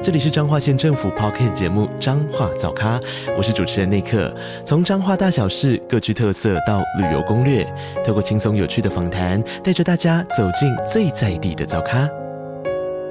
[0.00, 3.00] 这里是彰化县政府 Podcast 节目《彰化早咖》，
[3.36, 4.32] 我是主持人内克。
[4.64, 7.66] 从彰化大小事各具特色到旅游攻略，
[8.06, 12.08] 透过轻松有趣的访谈，带着大家走进最在地的早咖。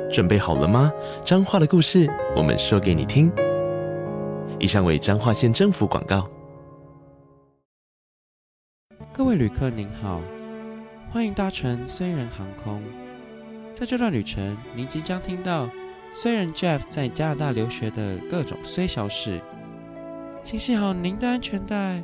[0.09, 0.89] 准备好了吗？
[1.25, 3.30] 彰化的故事，我们说给你听。
[4.58, 6.25] 以上为彰化县政府广告。
[9.11, 10.22] 各位旅客您好，
[11.11, 12.81] 欢迎搭乘虽然航空。
[13.73, 15.67] 在这段旅程，您即将听到。
[16.20, 19.39] 虽然 Jeff 在加拿大留学的各种虽小事，
[20.41, 22.02] 请系好您的安全带，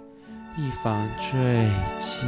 [0.56, 1.68] 以防坠
[1.98, 2.28] 机。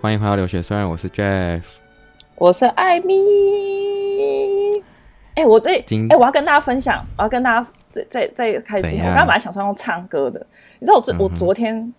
[0.00, 1.62] 欢迎回到留学，虽然我是 Jeff，
[2.34, 3.14] 我是艾米。
[5.36, 5.78] 哎，我这
[6.10, 10.44] 哎，我要跟大家分享，我要跟大家在在在开始，我刚刚本来想说用唱歌的，
[10.80, 11.94] 你知道我昨、嗯、我昨天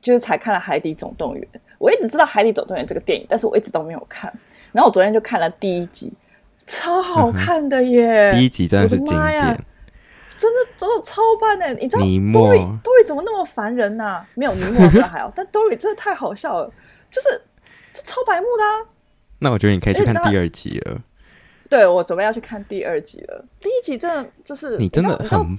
[0.00, 1.42] 就是才看了《海底总动员》，
[1.80, 4.32] 我一直知道《海底总动员》这个电影，但是我一直都没有看。
[4.76, 6.12] 然后我昨天就看了第一集，
[6.66, 8.28] 超好看的耶！
[8.28, 9.42] 嗯、第一集真的是经典，
[10.36, 11.72] 真的真的超棒的。
[11.72, 14.28] 你知道多瑞多瑞怎么那么烦人呐、啊？
[14.34, 16.70] 没有尼莫真的还好， 但多瑞真的太好笑了，
[17.10, 17.40] 就是
[17.94, 18.92] 就超白目的、啊。
[19.38, 21.00] 那我觉得你可以去看第二集了。
[21.70, 23.46] 对，我准备要去看第二集了。
[23.58, 25.58] 第一集真的就是你真的很，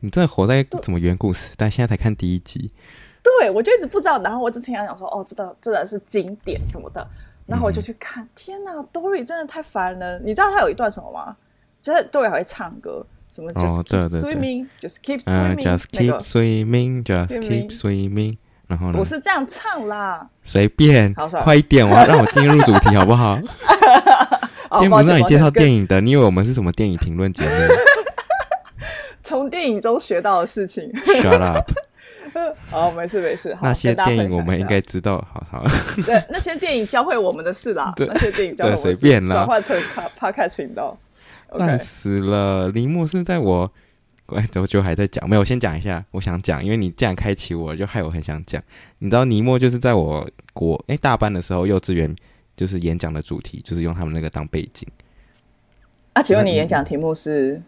[0.00, 1.70] 你真的活在怎么远古时代？
[1.70, 2.72] 现在才看第一集，
[3.22, 4.20] 对我就一直不知道。
[4.20, 7.06] 然后我就听他讲说，哦，这的真的是经典什么的。
[7.52, 10.18] 然后我就去看，嗯、天哪，Dory 真的太烦了。
[10.20, 11.36] 你知道他有一段什么吗？
[11.82, 18.38] 就是 Dory 还会唱歌，什么 Just keep swimming，Just keep swimming，Just keep swimming，Just keep swimming。
[18.68, 18.98] 然后呢？
[18.98, 23.38] 我是这样唱啦，随便，快一点，我要让我进入主题好不好？
[24.80, 27.50] 今天不是让你介绍电影的，你以为我们是什么电影评论节目？
[29.22, 30.90] 从电影中学到的事情。
[30.92, 31.70] Shut up。
[32.70, 33.56] 好，没事没事。
[33.62, 35.64] 那些电影我们应该知道，好好。
[36.06, 37.92] 对，那些电影教会我们的事啦。
[37.96, 39.34] 对，那些电影教会我们随便啦。
[39.34, 39.80] 转换成
[40.18, 40.98] Podcast 频道。
[41.54, 42.70] 烂死了！
[42.70, 43.70] 铃木是在我，
[44.28, 46.02] 哎，我就还在讲，没有，我先讲一下。
[46.12, 48.62] 我想讲，因为你这样开启我，就害我很想讲。
[49.00, 52.16] 你知道尼莫就是在我国哎大班的时候，幼稚园
[52.56, 54.88] 就是演讲的主题，就是用他们那个当背景。
[56.14, 57.60] 啊，请问你演讲题目是？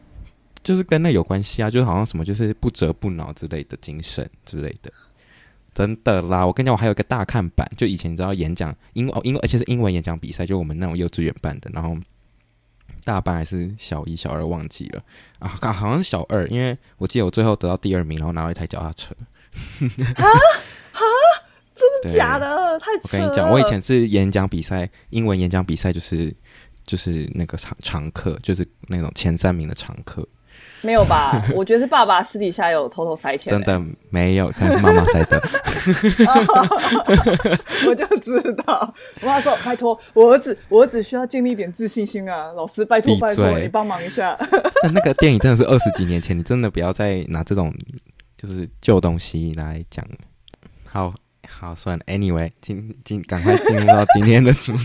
[0.64, 4.90] 就是跟那有关系啊，就是好像什么就是不折不挠之类的精神之类的，
[5.72, 6.44] 真的啦！
[6.44, 11.96] 我跟你讲，我还有一个大看板，就以前你知道演讲英哦英，而且是英文演讲比赛，就我们那种幼稚园办的，然后
[13.04, 15.04] 大班还是小一、小二忘记了
[15.38, 19.14] 啊，好像是小二，因为我记得我最后得到第二名，然后拿了一台脚踏车。
[20.16, 20.24] 啊
[20.92, 21.00] 啊！
[21.74, 22.78] 真的假的？
[22.78, 22.92] 太！
[22.92, 26.34] 我跟你讲，我以前是演讲比赛，英文演讲比赛就是
[26.84, 30.26] 就是那个常常客，就是那种前三名的常客。
[30.84, 31.42] 没有吧？
[31.56, 33.50] 我觉得是爸爸私底下有偷偷塞钱。
[33.50, 35.42] 真的没有，可能是妈妈塞的。
[37.88, 42.52] 我就知道，我妈说：“拜托，我儿子，我儿子需要建立一点自信心啊！
[42.52, 44.36] 老师，拜托拜托，你帮忙一下。
[44.82, 47.74] ”但那个电影真的是二十几年前，你真的不要再拿这种
[48.36, 50.04] 就是旧东西来讲。
[50.88, 51.12] 好
[51.48, 54.84] 好算了，Anyway，今今赶快进入到今天的主题。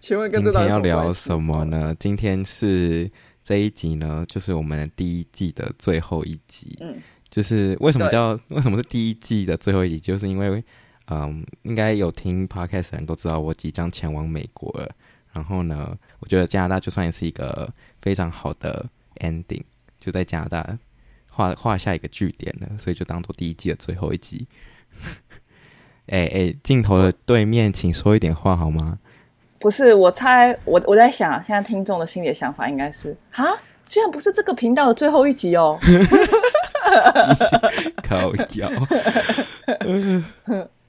[0.00, 1.94] 请问今天要聊什么呢？
[1.98, 3.10] 今天是。
[3.44, 6.76] 这一集呢，就是我们第一季的最后一集。
[6.80, 6.96] 嗯，
[7.28, 9.98] 就是为什么叫为什么是第一季的最后一集？
[10.00, 10.64] 就是因为，
[11.08, 14.90] 嗯，应该有听 podcast 的人都知道我即将前往美国了。
[15.34, 19.62] 然后呢，我觉得加拿大就算也是一个非常好的 ending，
[20.00, 20.78] 就在加拿大
[21.28, 24.46] 画画下一个句点了，所以就当做第一季的最后一集。
[26.06, 28.98] 哎哎，镜头的对面，请说一点话好吗？
[29.64, 33.46] 不是，我猜我我在想，现在听众的心里的想法应该是啊，
[33.86, 35.78] 居然不是这个频道的最后一集哦。
[38.06, 38.70] 靠腰。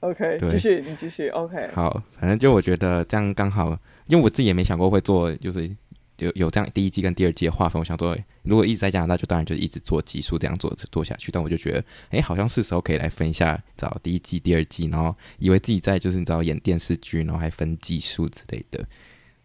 [0.00, 1.30] OK，继续，你继续。
[1.30, 3.74] OK，好，反正就我觉得这样刚好，
[4.08, 5.70] 因为我自己也没想过会做，就是。
[6.18, 11.30] 有有这样第一季跟第二季的划分，我想说，如果一直在加拿大，就当然就是一直做集数这样做做下去。
[11.30, 18.78] 但我就觉得，哎，好像是时候可以来分一下，找第一季、第二季，然后以为自己在就是你知道演电视剧，然后还分季数之类的，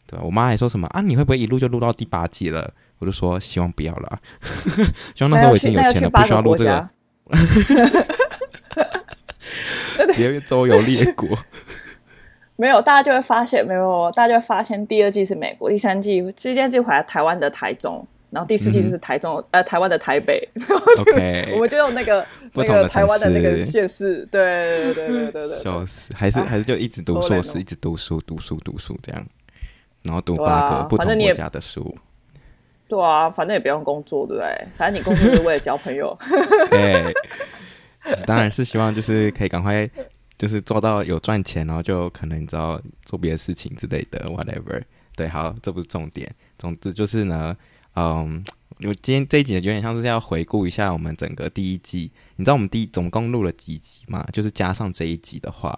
[0.08, 0.24] 对吧？
[0.24, 1.02] 我妈还说什么啊？
[1.02, 2.74] 你会不会一录就录到第八季了？
[3.00, 4.20] 我就说希望不要啦，
[5.16, 6.90] 希望那时候我已经有钱了，不需要录这个，
[10.14, 11.28] 直接周游列国。
[12.62, 20.48] 没有，大家就会发现没有，大家就会发现第二季是美国，第三季第三季回来台湾的台中，然后第四季就是台中、嗯、呃台湾的台北。
[21.00, 22.24] OK， 我们就用那个
[22.54, 25.58] 那个台湾的那个县市，对对对对对对。
[25.58, 29.26] 笑死，还是、啊、还是就一直读硕士，一直读书读书读书这样，
[30.04, 31.96] 然后读八个不同国家的书。
[32.88, 34.68] 对啊，反正也不用工作，对不对？
[34.78, 36.16] 反正你工作是为了交朋友。
[36.70, 37.12] 对，
[38.28, 39.90] 当然是希望就是可以赶快
[40.42, 44.82] 就是做到有赚钱，然后就可能你知道做别的事情之类的，whatever。
[45.16, 47.56] 对，好，这不是重点，总之就是呢。
[47.96, 48.44] 嗯，
[48.80, 52.12] 我今天这一集有点像是要回顾一下我们整个第一季。
[52.38, 54.28] 你知道我们第一总共录了几集吗？
[54.34, 55.78] 就是加上这一集的话，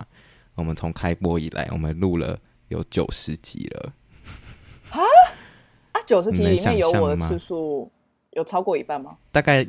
[0.55, 2.39] 我们从开播以来，我们录了
[2.69, 3.91] 有九十集了。
[4.91, 5.01] 啊
[5.91, 5.99] 啊！
[6.07, 7.91] 九十集里面有我的次数
[8.31, 9.17] 有超过一半吗？
[9.29, 9.67] 大概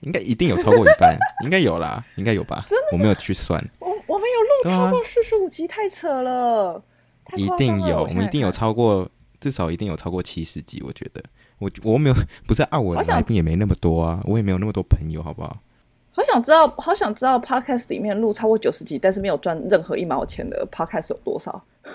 [0.00, 2.64] 应该一定有超过一半， 应该有啦，应该有吧？
[2.66, 2.86] 真的？
[2.90, 3.64] 我没有去算。
[4.24, 6.82] 们有录超过四十五集，太扯了！
[7.36, 9.06] 一定有，我们一定有超过，
[9.38, 11.22] 至少一定有超过七十集，我觉得。
[11.58, 12.16] 我我没有，
[12.46, 15.58] 不是啊，我来宾也没那么多啊，我也没有那么多朋友，好不好？
[16.12, 21.64] 好想知道，好想知道，Podcast 里面录超过九十集，但是没有赚任何一毛钱的 Podcast 有多少？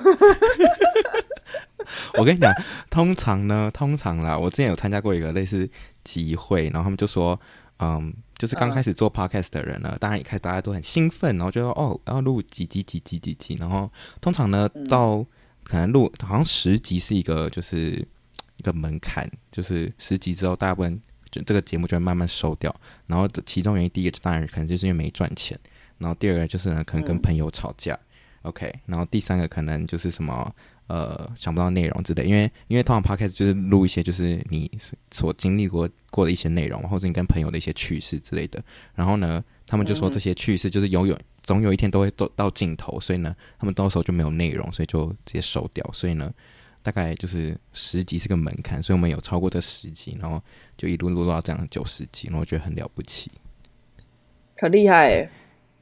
[2.18, 2.54] 我跟你讲，
[2.90, 5.68] 通常呢，通常啦，我之前有参加过一个类似
[6.04, 7.40] 集会，然后他们就说，
[7.80, 15.24] 嗯，就是刚开始做 Podcast 的人呢，当然一开始大家都很兴奋，然后就说哦，要录几集几集几集，然后通常呢，到
[15.64, 18.04] 可能录好像十集是一个就是。
[18.58, 21.02] 一个门槛就是十集之后，大部分
[21.32, 22.76] 就这个节目就会慢慢收掉。
[23.08, 25.58] 然后其中原因第一个当然可能就是因为没赚钱，
[25.98, 28.80] 然后第二个就是呢可能跟朋友吵架、嗯、，OK。
[28.86, 30.54] 然后第三个可能就是什么
[30.90, 34.70] 呃想不到内容之类，因为因为通常 Podcast 就是录一些就是你
[35.10, 38.62] 所经历过过的一些内容，或者你跟朋友的一些趣事之类的。
[38.94, 45.90] 然后呢，他们就说这些趣事就是有有总有一天都会到到尽头，所以呢，他们到时候就没有内容，所以就直接收掉。
[45.94, 46.34] 所以呢。
[46.82, 50.42] 大概就是十集是个门槛，所以我们有超过这十集，然后
[50.78, 53.30] 就一路录到这样九十集，然后我觉得很了不起，
[54.56, 55.30] 可厉害，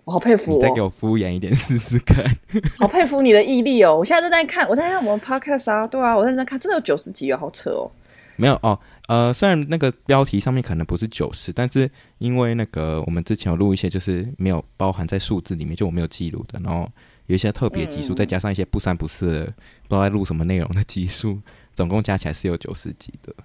[0.08, 0.56] 我好佩服、哦。
[0.56, 2.26] 你再给我敷衍一点试试看，
[2.80, 3.98] 好佩服你的毅力哦！
[3.98, 7.92] 我现在正在看，我在看我们 podcast 啊，对啊，我在在看，真的有九十集哦，好扯哦。
[8.38, 16.90] 没有哦，呃，虽然那个标题上面可能不是九十，但是因为那个我们之前有录一些，就是没有包含在数字里面，就我没有记录的，然后。
[17.28, 19.52] 有一些特别集数，再加上一些不三不四的，不
[19.90, 21.38] 知道在录什么内容的集数，
[21.76, 23.36] 总共加起来是有九十集的，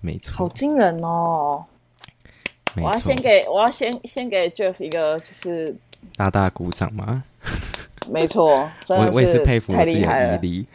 [0.00, 0.36] 没错。
[0.36, 1.64] 好惊人哦！
[2.76, 5.76] 我要先给我要先先给 Jeff 一个就是
[6.16, 7.22] 大大鼓掌吗？
[8.10, 10.66] 没错， 我我也是佩服你自己的毅力。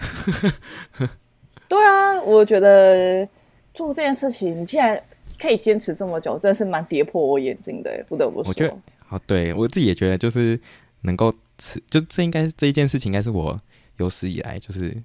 [1.67, 3.27] 对啊，我觉得
[3.73, 5.01] 做这件事情，你竟然
[5.39, 8.49] 可以坚持这么久，真的是蛮跌破我眼镜的，不得不说。
[8.49, 8.75] 我觉得
[9.07, 10.59] 好，对我自己也觉得就是
[11.01, 11.33] 能够。
[11.61, 13.59] 持就这应该这一件事情，应该是我
[13.97, 14.95] 有史以来就是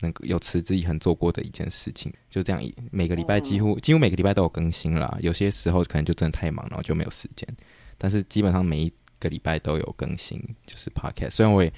[0.00, 2.12] 能够有持之以恒做过的一件事情。
[2.28, 2.60] 就这样，
[2.90, 5.16] 每个礼拜几乎几乎每个礼拜都有更新啦。
[5.20, 7.48] 有些时候可能就真的太忙，然后就没有时间。
[7.96, 8.92] 但是基本上每一
[9.22, 11.30] 个礼拜都有更新，就是 podcast。
[11.30, 11.72] 虽然我也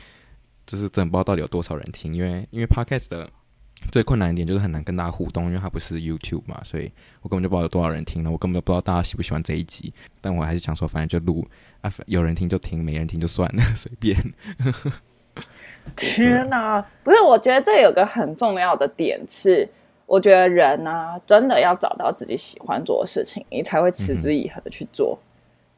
[0.66, 3.28] 就是真的不知道到底有多少人听，因为因为 podcast 的
[3.90, 8.30] 最困难一点就是很难跟大家互动，因为它不是 YouTube 嘛，所以我根本就不知道有多少人听了。
[8.30, 11.46] 我根本就不知道大家喜不喜欢这一集，但我还是想说，反正就录。
[11.82, 14.16] 啊，有人听就听，没人听就算了， 随便。
[15.94, 19.68] 天哪，不是，我觉得这有个很重要的点是，
[20.06, 25.18] 我觉得人呢、啊，真的要找到自己喜欢做的事情，你才会持之以恒的去做。
[25.20, 25.28] 嗯、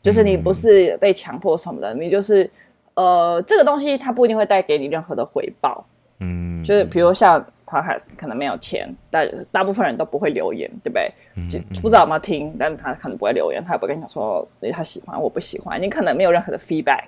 [0.02, 2.48] 就是你不是被强迫什么的，你就是
[2.94, 5.84] 呃，这个东西它不一定会带给你任何的回报。
[6.20, 7.44] 嗯，就是比如像。
[7.68, 11.12] Podcast 可能没有钱，但大部分人都不会留言，对不对？
[11.34, 15.82] 嗯嗯、不知道有没有听，但他可能不会留言，他也不会跟你讲说他喜欢，我不喜欢。
[15.82, 17.06] 你可能没有任何的 feedback，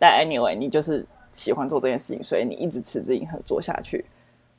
[0.00, 4.04] 但 anyway，你就是喜欢做这件事情，所以你一直持之以恒做下去。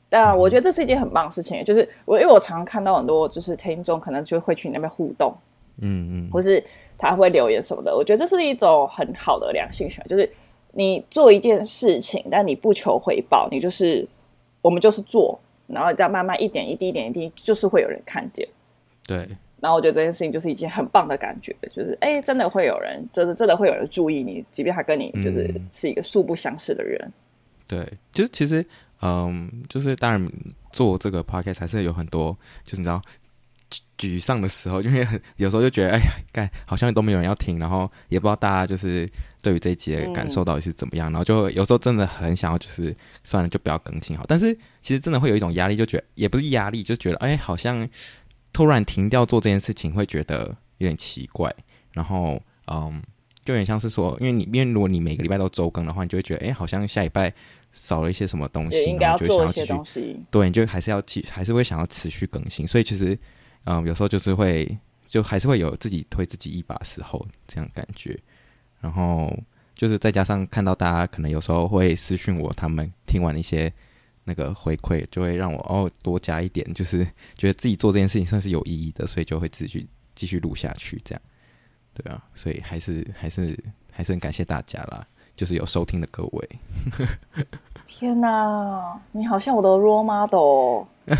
[0.08, 5.36] 但我觉得这是一件很棒的事情，就是我因为我常常看到很多就是听众可能就会去你那边互动，
[5.82, 6.64] 嗯嗯，或是
[6.98, 7.94] 他会留言什么的。
[7.94, 10.30] 我觉得这是一种很好的良性循环，就是
[10.72, 14.06] 你做一件事情，但你不求回报，你就是。
[14.64, 18.48] 我们就是做，然后这样慢慢一点一滴一点一滴，就是会有人看见。
[19.06, 19.18] 对，
[19.60, 26.98] 然后我觉得这件事情就是一件很棒的感觉，就是哎，真的会有人，就是真的会有人注意你，即便他跟你就是是一个素不相识的人。
[27.04, 27.12] 嗯、
[27.68, 28.64] 对，就是其实，
[29.02, 30.32] 嗯，就是当然
[30.72, 32.34] 做这个 podcast 还是有很多，
[32.64, 33.02] 就是你知道。
[33.98, 39.08] 沮丧的时候，因为有时候就觉得，哎呀，干好像都没有人要听，然后也不知道大家就是
[39.40, 44.24] 对于这一集的感受到底是怎么样，嗯、然后就有时候真的很想要，就是算了，就不要更新好。
[44.26, 47.88] 但是其实真的会有一种压力，就觉得也不是压力，就觉得，哎，好像
[48.52, 51.54] 突然停掉做这件事情，会觉得有点奇怪。
[51.92, 53.02] 然后，嗯，
[53.44, 57.32] 就有点像是说，因为你因为如果你每个礼拜都周更的话，你就会觉得，哎，好像下礼拜
[57.72, 62.66] 少了一些什么东西，应该要做一些东西，对，你就还是要继，还是会想要持续更新。
[62.66, 63.16] 所以其实。
[63.64, 64.78] 嗯，有时候就是会，
[65.08, 68.18] 就还是会有自己推自己一把时候这样感觉。
[68.80, 69.34] 然后
[69.74, 73.72] 就是再加上看到大家可能有时候会私讯我，他们听完一些
[74.24, 77.04] 那个回馈，就会让我哦多加一点，就是
[77.36, 81.22] 觉得自己做这件事情算是有意义的，所以就会继续继续录下去这样。
[81.94, 83.58] 对啊，所以还是还是
[83.90, 86.48] 还是很感谢大家啦，就是有收听的各位。
[87.86, 90.86] 天哪，你好像我的 role model。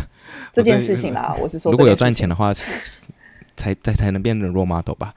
[0.52, 2.52] 这件事情啦，我是说，如果有赚钱的话，
[3.54, 5.14] 才才才能变成 role model 吧。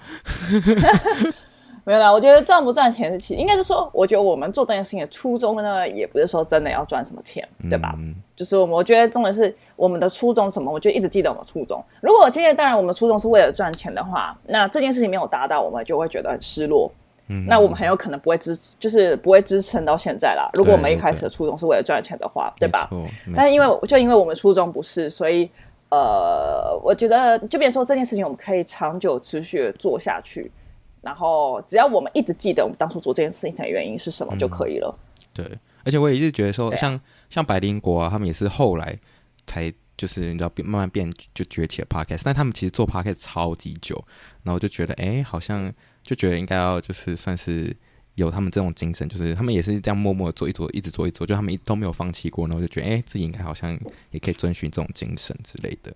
[1.86, 7.96] 没有啦，我觉得赚不赚钱是其，应该是说，我觉得我们做这件事情的初衷呢，也不是说真的要赚什么钱，对吧？
[7.98, 10.70] 嗯、就是我们，我觉得重点是我们的初衷什么？
[10.70, 11.82] 我觉得一直记得我们初衷。
[12.01, 16.92] 如果今天当然我们初衷是为了赚钱的话，那这件事情没有达到，我们就会觉得很失落。
[17.27, 20.50] 嗯，那我们很有可能不会支，就是不会支撑到现在啦。
[20.53, 22.89] 如果我们一开始的初衷是为了赚钱的话，对，对，吧？
[23.36, 25.50] 但是因为就因为我们初衷不是，所以
[25.89, 30.51] 呃，我觉得就变成说这件事情我们可以长久持续的做下去。
[31.00, 34.93] 然后，只要我们一直记得我们当初做这件事情的原因是什么就可以了。
[34.93, 38.98] 嗯、对，而且我也一直觉得说，像、啊、像百灵国啊，他们也是后来
[39.46, 44.03] 才就是你知道变慢慢变就崛起了 podcast，但他们其实做 podcast 超级久，
[44.43, 45.72] 然后就觉得哎，好像
[46.07, 47.75] 就觉得应该要就是算是
[48.15, 53.77] 有他们这种精神，就是他们也是这样默默做一做，一直做一做，就他们都没有放弃过，然后就觉得哎，自己应该好像
[54.11, 55.93] 也可以遵循这种精神之类的。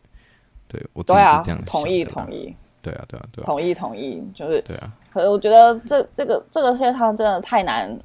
[0.67, 2.53] 对我自己是这样、啊、同意同意。
[2.81, 4.91] 对啊，对啊，对啊，同意同意，就是对啊。
[5.13, 7.95] 可是我觉得这这个这个世界上真的太难，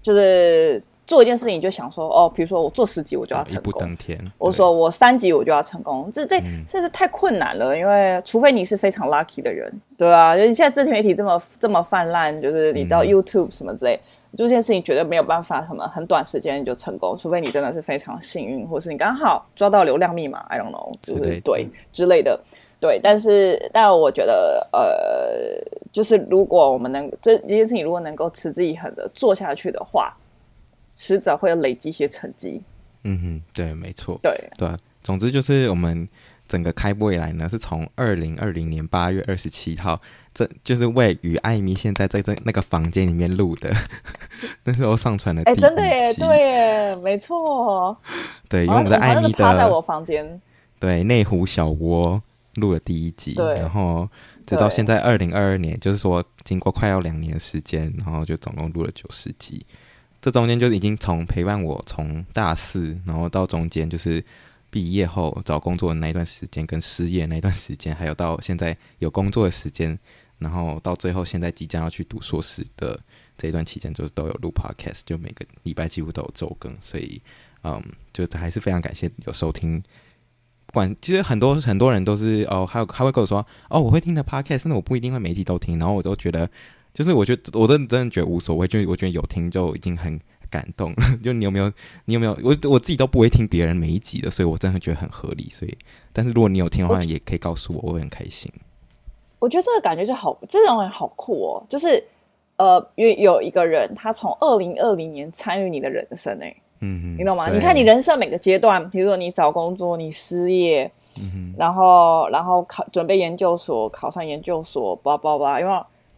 [0.00, 4.18] 就是做一件事情就想说哦，比如说我做十集我就要成功，一步登天。
[4.38, 14.00] 我说我三集我就要成功，这这这是太困难了，因为除非你是非常 lucky 的人，对啊，就是现在自媒体这么这么泛滥，就是你到 YouTube 什么之类，
[14.36, 22.40] 做、嗯、这件事情绝对没有办法什么很短时间就成功，除非你真的是非常幸运，或是你刚好抓到流量密码，I don't know，就是对之类的。
[22.80, 30.12] 对，但是但我觉得，呃，就是如果我们能这这件事情如果能够持之以恒的做下去的话，
[30.94, 32.62] 迟早会累积一些成绩。
[33.04, 34.18] 嗯哼，对，没错。
[34.22, 34.68] 对对，
[35.02, 36.08] 总之就是我们
[36.46, 40.00] 整个开播以来呢，是从二零二零年八月二十七号，
[40.32, 43.74] 这就是为与艾米现在在这那个房间里面录的，
[44.64, 45.42] 那时候上传的。
[45.42, 47.96] 哎，真的耶，对耶，没错。
[48.48, 50.40] 对，因为我们的艾米的趴在我房间，
[50.78, 52.22] 对，内湖小窝。
[52.56, 54.06] 录了第一集，然后
[54.46, 59.64] 直到现在二零二二年，就是说经过快要两年的时间，然后就总共录了九十集。
[60.22, 64.24] 这中间就是已经从陪伴我从大四，然后到中间就是
[64.70, 69.98] 毕业后找工作的那一段时间，跟失业那一段时间，还有到现在有工作的时间，
[70.38, 72.98] 然后到最后现在即将要去读硕士的
[73.36, 77.20] 这一段期间，就是都有录 podcast，就每个礼拜几乎都有周更，所以
[77.64, 79.82] 嗯，就还是非常感谢有收听。
[80.66, 86.48] 管其实很多很多人都是哦，还有还会跟我说哦，我会听的 podcast，那我不一定会每一集都听，然后我都觉得，
[86.94, 90.20] 就是我觉得我都真的觉得无所谓，就我觉得有听就已经很
[90.50, 90.96] 感动了。
[91.24, 91.72] 就你有没有，
[92.04, 92.36] 你有没有？
[92.42, 95.48] 我我自己都不会听别人每一集的，所以我真的觉得很合理。
[95.50, 95.76] 所以，
[96.12, 98.52] 但是如果你有听的话，也可以告诉我，我会很开心。
[99.38, 101.64] 我觉得这个感觉就好，这种人好酷哦。
[101.68, 102.02] 就是
[102.56, 106.56] 呃，因为有一个人，他从二零二零年参与你的人生诶。
[106.80, 107.48] 嗯，你懂吗？
[107.48, 115.72] 你看你人生每个阶段，比如说你找工作，你失业，嗯、然后然后考准备研究所，考上研究所，叭叭叭，因为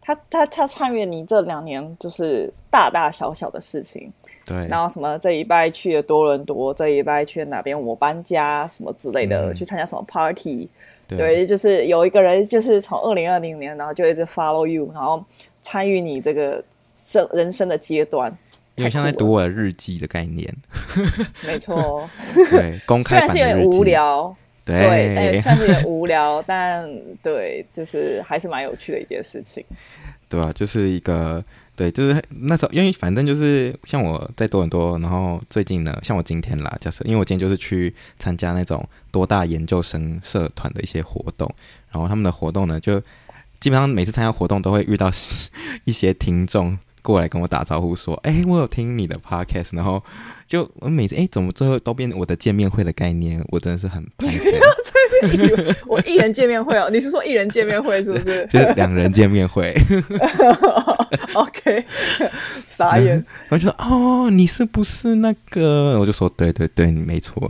[0.04, 4.12] 他他他参与你这两年就是大大小小的事情，
[4.44, 10.68] 对，然后什么这一拜去了多伦多，这一拜去了哪边，我搬家什么之类的，嗯、去参加什么 party，
[11.08, 15.24] 对，对，就是有一个人就是从二零二零年，然后就一直 follow you，然后
[15.62, 16.62] 参与你这个
[16.94, 18.30] 生人生的阶段。
[18.76, 20.52] 有点像在读我的日记的概念，
[21.46, 22.10] 没错。
[22.50, 23.10] 对，公开。
[23.10, 24.34] 虽然是有点无聊，
[24.64, 26.88] 对，对但也算是有无聊，但
[27.22, 29.64] 对，就是还是蛮有趣的一件事情。
[30.28, 31.44] 对啊，就是一个
[31.76, 41.52] 对，就是那时候，因为反正就是像我在多伦多，然后最近呢，像我今天啦，假设因为我今天就是去参加那种多大研究生社团的一些活动，
[41.90, 43.00] 然后他们的活动呢，就
[43.60, 45.10] 基本上每次参加活动都会遇到
[45.84, 46.78] 一些听众。
[47.02, 50.02] 过来跟我打招呼说：“哎、欸，我有听你的 podcast，然后
[50.46, 53.42] 就我每次哎、欸，怎么最后都变我的见面会的概念？
[53.48, 54.32] 我真的是很不要
[55.86, 58.46] 我艺人见面会哦，你是说艺人见面会是不是？
[58.50, 59.74] 就是两人见面会。
[61.34, 61.84] OK，
[62.68, 63.24] 傻眼。
[63.48, 65.98] 我就说哦，你是不是那个？
[65.98, 67.42] 我就说对对对，你没错。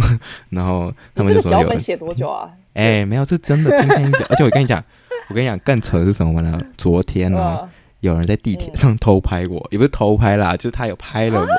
[0.50, 2.48] 然后他们就说有：脚本写多久啊？
[2.74, 3.76] 哎、欸，没有，是真的。
[3.78, 4.82] 今天讲，而且我跟你讲，
[5.28, 6.60] 我跟你讲更扯的是什么呢？
[6.76, 7.68] 昨天呢、哦。”
[8.00, 11.56] 有人在地铁上偷拍我，嗯、也不是偷拍啦，就是他有拍了我，啊、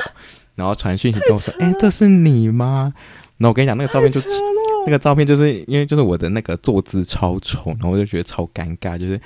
[0.56, 2.94] 然后传讯息跟我说：“哎、欸，这是你吗？”
[3.38, 4.22] 然后我跟你讲，那个照片就
[4.86, 9.20] 那个照片就是因为就是我的那个坐姿超丑，然后我就觉得超尴尬，就是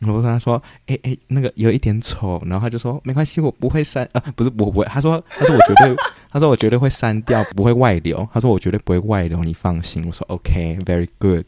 [0.00, 5.96] 我跟他说，哎、欸、哎、欸，那个有一点丑，然后他就说没关系，我不会删，啊不是我不会，他说他说我绝对，
[6.32, 11.44] 他说我绝对会删掉，不会外流，他说我绝对不会外流，你放心，我说 OK，very、okay, good。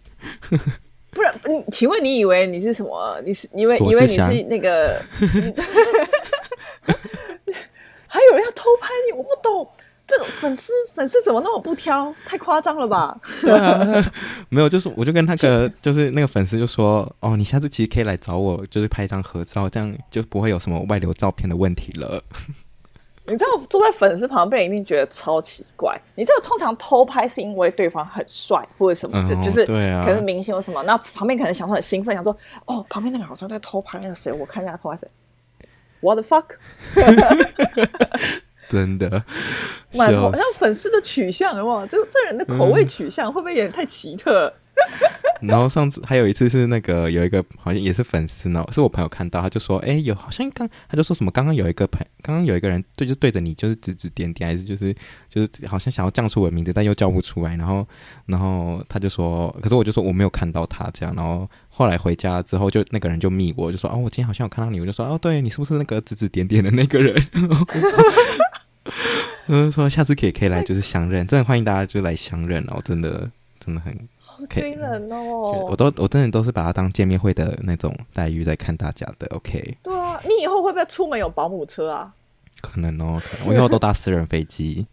[1.10, 3.20] 不然，你请问你以为你是什么？
[3.24, 5.00] 你是因为以为你是那个？
[8.14, 9.68] 还有人要偷拍你，我不懂。
[10.06, 12.14] 这种粉丝粉丝怎么那么不挑？
[12.24, 13.18] 太夸张了吧？
[13.50, 14.12] 啊、
[14.50, 22.22] 没有，就是我就跟那个就是那个粉丝就说：“哦，你下次其实可以来找我，就是拍一张合照，这样就不会有什么外流照片的问题了。”
[23.26, 26.00] 你知道坐在粉丝旁边一定觉得超奇怪。
[26.14, 34.30] 你知道通常偷拍是因为对方很帅或者什么的，嗯、就是对啊，可能明星或什么，那旁边可能想说很兴奋，想说：“哦，旁边那个好像在偷拍那谁？
[34.30, 35.08] 我看一下偷拍谁。”
[36.04, 36.58] What the fuck？
[38.68, 39.24] 真的，
[39.94, 44.52] 满头好像粉丝的取向哇，这这人的口味取向、嗯、会不会也太奇特？
[45.42, 54.94] 然后上次还有一次是那个有一个好像也是粉丝呢，是我朋友看到他就说，哎，有好像刚他就说什么刚刚有一个朋刚刚有一个人对就对着你就是指指点点，还是就是
[55.28, 57.56] 就是好像想要叫出我的名字，但又叫不出来。
[57.56, 57.86] 然后
[58.26, 61.14] 然后他就说，可是我就说我没有看到他这样。
[61.14, 67.14] 然后后来回家之后就那个人就密我就说，哦，我今天好像有看到你，我就说，哦，对你是不是那个指指点点的那个人？
[69.48, 74.00] 嗯，说下次可以可以来，就是相认，真的欢迎大家就来相认哦，真的真的很好
[74.50, 75.66] 惊人哦！
[75.70, 79.78] 我都我真的都是把它当见面会的那种待遇在看大家的，OK？
[79.82, 82.12] 对啊，你以后会不会出门有保姆车啊？
[82.60, 84.86] 可能哦，可能我以后都搭私人飞机。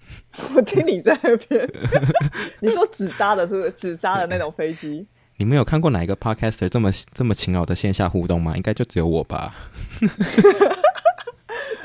[0.56, 1.70] 我听你在那边，
[2.60, 5.06] 你说纸扎的，是不是纸扎的那种飞机？
[5.36, 8.54] 你们有看过哪一个 Podcaster 这么这么勤劳的线下互动吗？
[8.56, 9.54] 应该就只有我吧。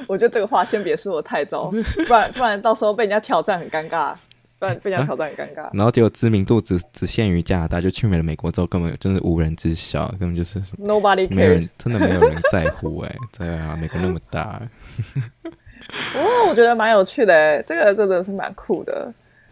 [0.08, 4.14] 我觉得这个话先别说的太早，不然不然到时候被人家挑战很尴尬，
[4.64, 5.64] 不然被人家挑战很尴尬。
[5.64, 14.62] 啊、然后结果知名度只只限于加拿大，就去没了美国之后，根本真的无人知晓，根本就是 nobody cares，没人真的没有人在乎哎、欸，对啊，美国那么大。
[16.16, 19.12] 哦，我觉得蛮有趣的，这个真的是蛮酷的。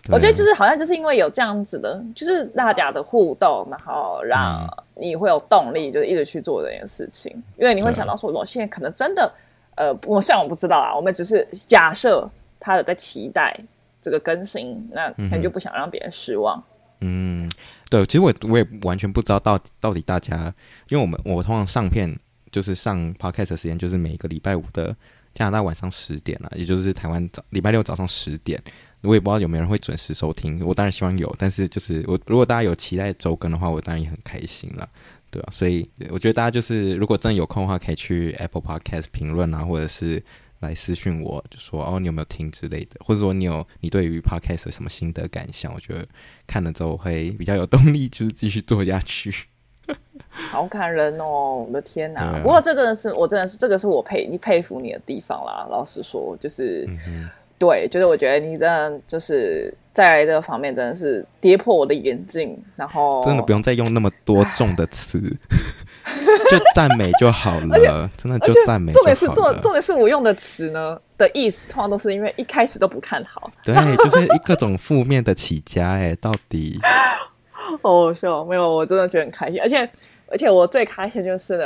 [0.09, 9.29] 我觉得就是好像就是因为有这样子的，就是大家的互动，然后让你会有动力，就是一直去做这件事情，因为你会想到说，我现在可能真的。
[9.75, 13.57] 呃，我像我不知道啊，我们只是假设他有在期待
[14.01, 16.61] 这个更新，那可能就不想让别人失望。
[17.01, 17.49] 嗯，
[17.89, 20.53] 对，其实我我也完全不知道到底到底大家，
[20.89, 22.13] 因为我们我通常上片
[22.51, 24.95] 就是上 podcast 的时间就是每个礼拜五的
[25.33, 28.61] 加拿大晚上十点了，也就是台湾早礼拜六早上十点，
[29.01, 34.87] 我也不知道有没有人会准时收听，我当然希望有，但是就是我如果大家有期待周更的话，我当然也很开心了。
[35.31, 40.21] 对啊，所以我觉得大家就是，如果真的有空的话，可以去 Apple Podcast 评论啊，或者是
[40.61, 45.73] 来私讯我，就说哦，你有没有听之类的，或者说你有你对于 Podcast 有什么心得感想？
[45.73, 46.07] 我觉得
[46.47, 49.47] 看了之后会比较有动力，就是继续做下去。
[50.29, 52.21] 好感人哦，我的天哪！
[52.21, 55.67] 啊、不过这真的是，我真的是这个是我佩你佩服你的地方啦。
[55.69, 56.87] 老实说，就是。
[57.07, 57.29] 嗯
[57.61, 65.21] 对，就是我觉得你真的就是在这个方面真的是跌破我的眼镜，然后真的不用再用那么多重的词，
[66.49, 69.15] 就赞美就好了，且真的就赞美就好了。
[69.15, 76.79] 重点是重重点是我用的词呢的意思，通常都是因为一开始都不看好， 对，就是一各种负面的起家，哎，到底
[77.81, 78.69] 好笑没有？
[78.69, 79.89] 我真的觉得很开心，而且
[80.27, 81.65] 而且我最开心就是呢。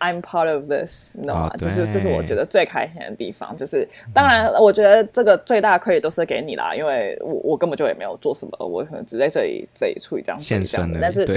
[0.00, 1.50] I'm part of this，你知道吗？
[1.52, 3.56] 哦、就是这是我觉得最开心的地方。
[3.56, 10.98] 就是当然，我觉得这个最大的 credit 都是给你啦，因为我我根本就也没有做什么，我可能只在这里这里出一张嘴这样的。
[11.02, 11.36] 但是 对，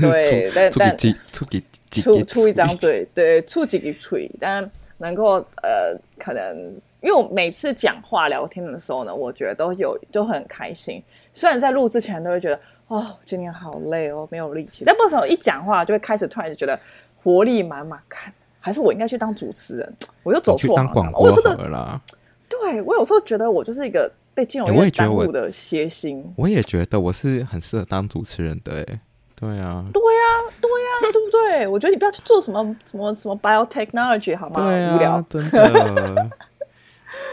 [0.00, 6.56] 对，但但出几出出一张嘴，对，出几个嘴，但能够呃，可能
[7.02, 11.00] 因为我每次讲话聊天的时候呢，我觉得都有就很开心。
[11.32, 16.76] 虽然在录之前都会觉得哦，今天好累哦，没有力气，但不时候一讲话就会开始突然就觉得。
[17.22, 19.96] 活力满满，看还是我应该去当主持人？
[20.22, 22.00] 我又走错了，我真的，
[22.48, 26.32] 对我有时候觉得我就是一个被金融业耽误的谐星。
[26.36, 29.00] 我也觉得我是很适合当主持人的，哎，
[29.34, 30.22] 对啊，对呀，
[30.60, 31.66] 对呀，对不对？
[31.66, 34.66] 我觉得你不要去做什么什么什么 biotechnology 好吗？
[34.94, 36.30] 无聊，真的，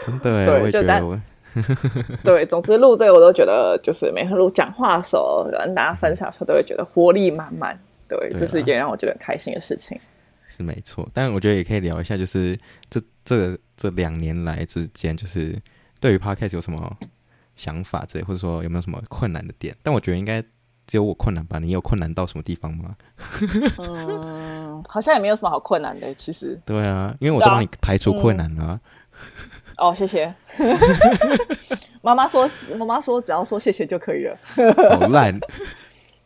[0.04, 1.20] 真的，对，我也觉得，
[2.24, 7.78] 对，总之录这个我都觉得，就是每次录讲话的时候，跟大家分享的时候，都会觉得活力满满。
[8.10, 9.98] 对，这是一件让我觉得很开心的事情，
[10.48, 11.08] 是没错。
[11.14, 12.58] 但我觉得也可以聊一下，就是
[12.90, 15.56] 这这这两年来之间，就是
[16.00, 16.96] 对于 Podcast 有什么
[17.54, 19.76] 想法之类，或者说有没有什么困难的点？
[19.82, 20.42] 但我觉得应该
[20.86, 21.60] 只有我困难吧？
[21.60, 22.96] 你有困难到什么地方吗？
[23.78, 26.60] 嗯，好像也没有什么好困难的，其实。
[26.66, 28.80] 对啊，因为我都帮你排除困难了。
[29.76, 30.34] 哦，谢谢。
[32.02, 34.36] 妈妈说，妈妈说，只要说谢谢就可以了。
[34.98, 35.38] 好烂。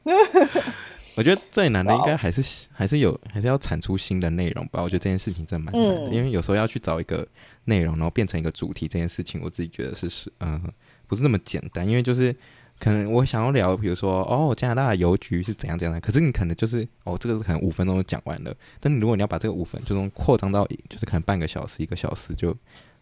[1.17, 4.83] 我觉得最难的应该还是还是有还是要产出新的内容吧。
[4.83, 7.27] 我觉得这件事情真蛮难的，嗯、因为有时候要去找一个
[7.65, 10.61] 内容，然后变成一个主题，这件事情我自己觉得是是嗯
[11.07, 11.87] 不是那么简单。
[11.87, 12.35] 因为就是
[12.79, 22.57] 可能我想要聊，比如说哦加拿大的邮局是怎样怎样的，可是你可能就是哦这个可能五分钟就讲完了，但如果你要把这个五分钟扩张到就是可能半个小时一个小时，就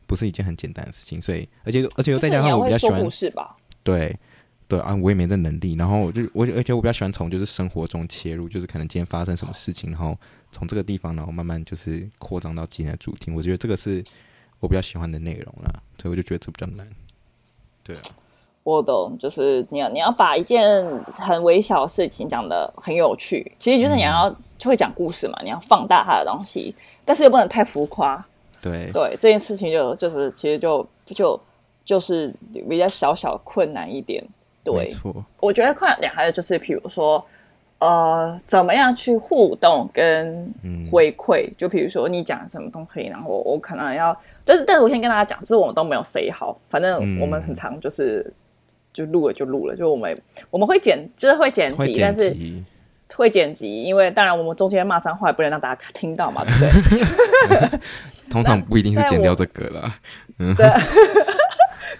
[0.06, 1.20] 不是一件很简单的事情。
[1.20, 3.02] 所以而且而且又再加上我比较喜欢
[3.82, 4.14] 对。
[4.72, 5.74] 对啊，我也没这能力。
[5.74, 10.16] 然后我就我而且我比较喜欢从就是生活中切入，就是可能今天发生什么事情，然后
[10.50, 13.30] 从这个地方，然后慢慢就是扩张到今天的主题。
[13.32, 14.02] 我觉得这个是
[14.60, 16.88] 我比较喜欢的内容啦，所以我就觉得这比较难。
[17.84, 18.00] 对啊，
[18.62, 28.26] 我懂，就是你要你要把一件很微小的事情讲得很有趣，其实就是你要就会讲故事嘛，你要放大它的东西，但是又不能太浮夸。
[28.62, 31.38] 对对，这件事情就就是其实就就
[31.84, 32.34] 就是
[32.70, 34.24] 比较小小困难一点。
[34.64, 37.24] 对，错我觉得困难点还有就是，比如说，
[37.78, 40.48] 呃，怎么样去互动跟
[40.90, 41.48] 回馈？
[41.48, 48.34] 嗯、就比如说你讲什么东西，然后我，可能要，但是但是我先跟大家讲，就是我们都没有 say 好，反正我们很常就是、嗯、
[48.92, 50.16] 就录了就录了，就我们
[50.48, 52.36] 我们会剪，就是会剪辑，但是
[53.16, 56.60] 会剪辑，因为当然我们中间骂脏话也不能让大家听到嘛，对不
[57.48, 57.80] 对？
[58.30, 59.94] 通常不一定是剪掉这个了，
[60.38, 60.66] 嗯，对。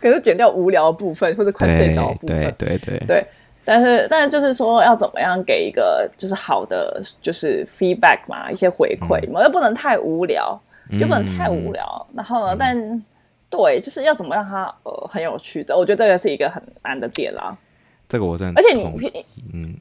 [0.03, 3.27] 可是剪掉无聊的部分或者快睡着的部分，对对对对，
[3.65, 10.61] 但是但是就是说要怎么样给一个就是好的就是 feedback 嘛，一些回馈嘛，又、嗯、不能太无聊，
[10.99, 12.07] 就不能太无聊。
[12.11, 13.05] 嗯、然后呢，嗯、但
[13.49, 17.57] 对，就是要怎么让它呃很有趣的，我觉得这个是一个很难的点啦。
[18.09, 19.75] 这个我真的，而且你嗯，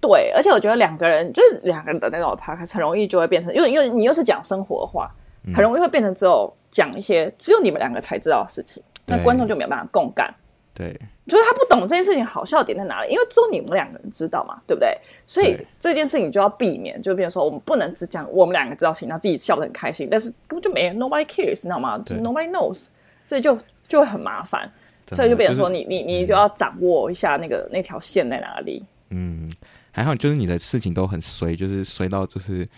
[0.00, 5.10] 对，而且我觉得两个人就是两个人的那种 podcast 很容易就会变成，因为因为你又是讲生活的话，
[5.54, 8.82] 很容易会变成只有讲一些只有你们两个才知道的事情。
[9.06, 10.34] 那观众就没有办法共感，
[10.74, 10.92] 对，
[11.26, 14.96] 就是他不懂这件事情好笑点在哪里，因为只有你们两个人知道嘛，对不对？
[15.26, 21.96] 所以这件事情就要避免，就比如说我们不能只讲我们两个知道情，然后自己笑得很开心，但是根本就没人，nobody cares，你知道吗？
[22.04, 22.86] 就是 nobody knows，
[23.26, 24.70] 所以就就会很麻烦，
[25.12, 28.84] 所以就变成说你你你就要掌握一下那个那条线在哪里。
[29.10, 29.50] 嗯，
[29.92, 32.68] 还好就是你的事情都很衰，就是衰到就是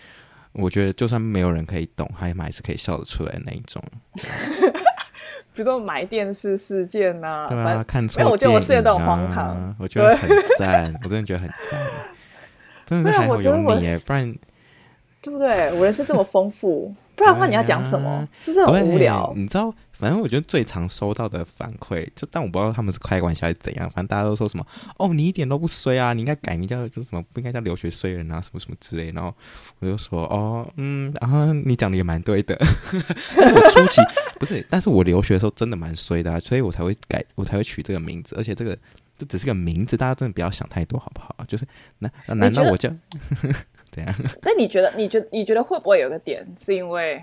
[0.53, 3.83] 我觉得就算没有人可以懂，他们还是可以笑得出来的那一种。
[5.59, 11.81] 比如说买电视事件呐、啊，对啊，看错、啊，因为，我觉得我世界都很荒唐，我觉得很赞，我真的觉得很赞，
[12.87, 14.33] 真的是还好有你耶，不然
[15.21, 15.73] 对不对？
[15.73, 18.09] 我人生这么丰富，不然的话你要讲什么？
[18.09, 19.33] 啊、是不是很无聊？
[19.35, 19.73] 你知道？
[19.99, 23.89] 反正我觉得最常收到的反馈，就但我不知道他们是开玩笑还是怎样。
[23.89, 24.65] 反正大家都说什么
[24.97, 29.11] 哦，你一点都不衰啊，你应该改名叫就什么不应该叫留学衰人啊，什么什么之类。
[29.11, 29.35] 然后
[29.79, 32.57] 我就说哦，嗯，然后你讲的也蛮对的。
[33.35, 34.01] 但我初期
[34.39, 38.35] 不是，但是我留学的时候真的蛮衰的啊，所以我才会改，我才会取这个名字。
[38.37, 38.77] 而且这个
[39.17, 41.35] 这只是个名字，大家真的不要想太多，好不好？
[41.45, 42.89] 就是那难道我叫
[43.91, 44.15] 怎样？
[44.43, 44.93] 那你觉得？
[44.95, 47.21] 你觉得你觉得会不会有个点是因为？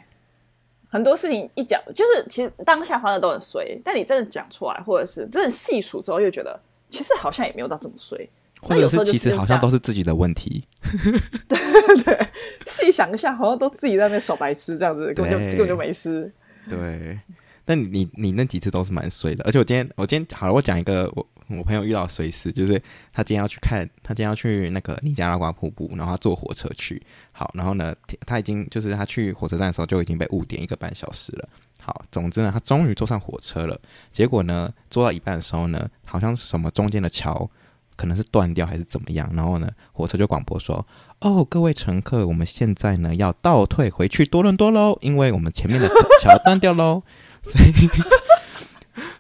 [0.88, 8.28] 很多事情一讲，就是其实当下发的都很衰，但你真的讲出来，或者是真的细数之后，又觉得其实好像也没有到这么衰，
[8.62, 10.64] 或者是其实好像都是自己的问题。
[11.48, 11.58] 对
[12.04, 12.26] 对，
[12.66, 16.32] 细想一下，好像都自己在那边耍白痴这样子，根本就根本就没事。
[16.68, 17.18] 对，
[17.66, 21.26] 但你你你那几次都是蛮衰的，而且我今天我今天好了，我讲一个我。
[21.48, 22.72] 我朋友遇到衰事，就是
[23.12, 27.00] 他今天要去看，他今天要去那个尼加拉瓜瀑布，然后他坐火车去。
[27.30, 27.94] 好，然后呢，
[28.26, 31.48] 他已经就是他去火车站的时候就已经被误点一个半小时了。
[31.80, 33.80] 好，总之呢，他终于坐上火车了。
[34.10, 37.48] 结果呢，坐到一半的时候呢，好像是什么中间的桥
[37.94, 40.84] 可能是断掉还是怎么样，然后呢，火车就广播说
[41.22, 45.86] ：“哦，各位乘客，我们现在呢要倒退回去多伦多喽，因为我们前面的
[46.20, 47.04] 桥断掉喽。”
[47.46, 47.90] 所以。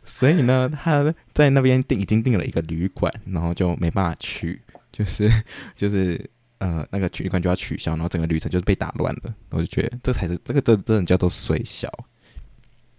[0.08, 4.62] 所以呢，他在那边订已经订了一个旅馆，然后就没办法去，
[4.92, 5.28] 就是
[5.74, 6.18] 就是
[6.58, 9.34] 呃那个旅馆就要取消，然后整个旅程就是被打乱了。
[9.50, 11.92] 我就觉得这才是这个这真的叫做水小。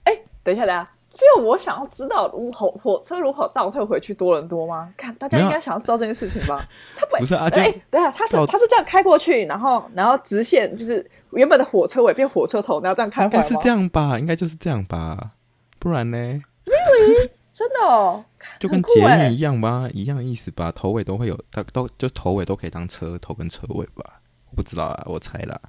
[0.03, 0.13] 哎，
[0.43, 4.93] 等一下，等一下，只有我想要知道火火车如何倒退回去多伦多吗？
[4.97, 6.67] 看大家应该想要知道这件事情吧？
[6.97, 7.47] 他不，不是啊？
[7.53, 13.23] 哎，等一下，他是他是这样开过去，然后然后直线就是原本的火车尾变火车头，然后这样开。
[13.23, 14.19] 应该是这样吧？
[14.19, 15.31] 应该就是这样吧？
[15.79, 16.17] 不然呢
[16.65, 17.29] ？Really?
[17.53, 18.23] 真的哦，
[18.59, 24.19] 就跟捷运一样吧，一样的意思吧，头尾都会有，它都就头尾都可以当车头跟车尾吧，
[24.51, 25.59] 我不知道啊，我猜啦。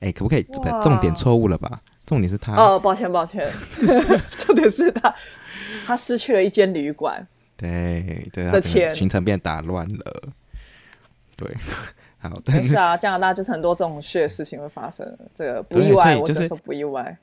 [0.00, 0.42] 哎、欸，可不可以？
[0.82, 1.80] 重点错误了吧？
[2.12, 3.50] 重点是他哦，抱歉抱歉，
[4.36, 5.14] 重点是他，
[5.86, 8.94] 他失去了一间旅馆，对对，的钱。
[8.94, 10.22] 行程变打乱了，
[11.36, 11.48] 对，
[12.18, 17.16] 好，但是啊，加拿大就是很多这种血的事情会发生，这个不意外，就是、我就说不意外。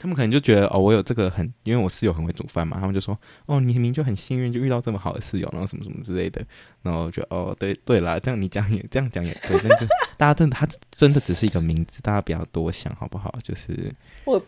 [0.00, 6.40] 他们可能就觉得哦，我有这个很，因为我室友很会煮饭嘛，他们就说哦，你明明就很幸运，就遇到这么好的室友，然后什么什么之类的，
[6.82, 13.34] 然后就哦，对对啦，这样你讲也这样讲也可以，但是大家真的他真的只是一个名字，大家不要多想好不好？
[13.42, 13.92] 就是
[14.24, 14.40] 我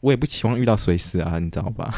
[0.00, 1.94] 我也不期望遇到随时啊，你知道吧？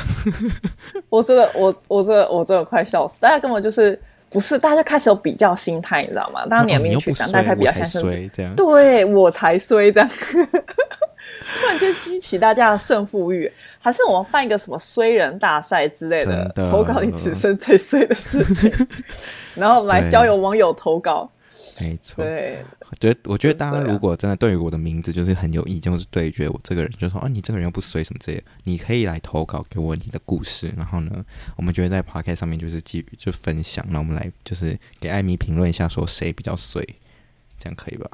[1.09, 4.01] 我真的我我真的我真的快笑死，大家根本就是。
[4.29, 6.45] 不是，大家开始有比较心态，你知道吗？
[6.47, 10.11] 当年名取向，大家开始比较像是，对我才衰这样，
[11.55, 18.71] 突然间激起大家的胜负欲，还是我们办一个什么衰人大赛之类的，的投稿你此生最衰的事情，
[19.55, 21.31] 然后来交由网友投稿。
[21.79, 31.23] 没错，对，我觉得我觉得大家如果真的对于我的名字就是很有意见，或是对于觉得我这个人就说啊，你这个人又不衰什么之类的，你可以来投稿给我你的故事，然后呢，
[31.55, 36.83] 我们就会在 Podcast 上面就是继续就分享，那我们来就是给艾米评论一下，说谁比较衰，
[37.59, 38.11] 这样可以吧？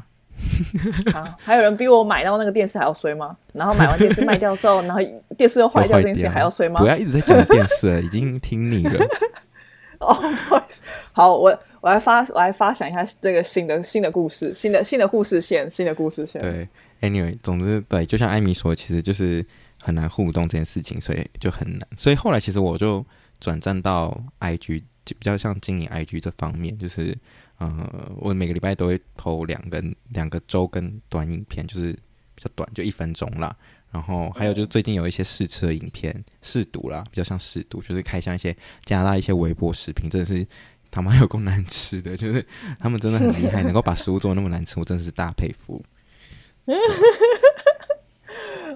[1.15, 3.37] 啊，还有人比我买到那个电视还要衰吗？
[3.53, 5.01] 然后买完电视卖掉之后，然后
[5.37, 6.81] 电视又坏掉，这件事还要衰吗？
[6.81, 9.07] 不要一直在讲电视了，已经听腻了。
[10.01, 10.81] 哦，不好意思，
[11.13, 11.59] 好我。
[11.83, 16.41] 我来发，我来发想一下这个新的新的故事，新的新的故事线，新的故事线。
[16.41, 16.69] 对
[17.01, 19.45] ，Anyway，总之对，就像艾米说，其实就是
[19.83, 21.81] 很难互动这件事情，所以就很难。
[21.97, 23.05] 所以后来其实我就
[23.41, 27.19] 转战到 IG，就比较像经营 IG 这方面，就是
[27.63, 31.93] 呃，我每个礼拜都会投两个两个周跟短影片，就是
[32.35, 33.55] 比较短，就一分钟啦。
[33.91, 40.47] 然后还有就是最近有一些试吃的影片，试读啦，比较像试读，就是开箱一些加拿大一些微波食品，真的是。
[40.95, 42.47] 他妈有够难吃的，就是
[42.79, 45.83] 他们真的很厉害，能够把食物做的那么难吃，我真的是大佩服。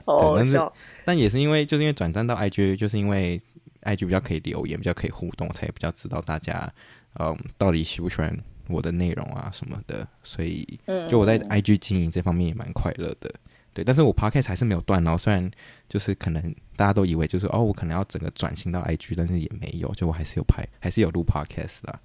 [0.07, 0.59] 好但是，
[1.05, 3.39] 但也是因为，就是因为转战到 IG，就是因为
[3.83, 6.73] IG 比较可以留言，比较可以互动，才比较知道大家
[7.19, 8.35] 嗯到底喜不喜欢
[8.69, 10.07] 我的内容啊什么的。
[10.23, 13.33] 所以，就我在 IG 经营这方面也蛮快乐的。
[13.73, 15.19] 对，但是我 Podcast 还是没有断哦。
[15.19, 15.51] 虽然
[15.87, 16.43] 就是可能
[16.77, 22.01] 大家都以为就是哦，我可能要整个转型到 IG，但是也没有，就我还是有拍，还是有录 Podcast 啦。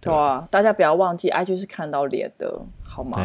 [0.00, 3.18] 对啊，大家不要忘记，IG 是看到脸的，好吗？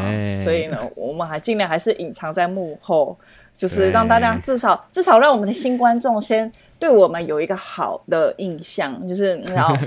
[0.43, 3.15] 所以呢，我们还尽量还是隐藏在幕后，
[3.53, 9.77] 就是让大家至少至少让我们的新观众先对我们有一个好的印象，就是你知道。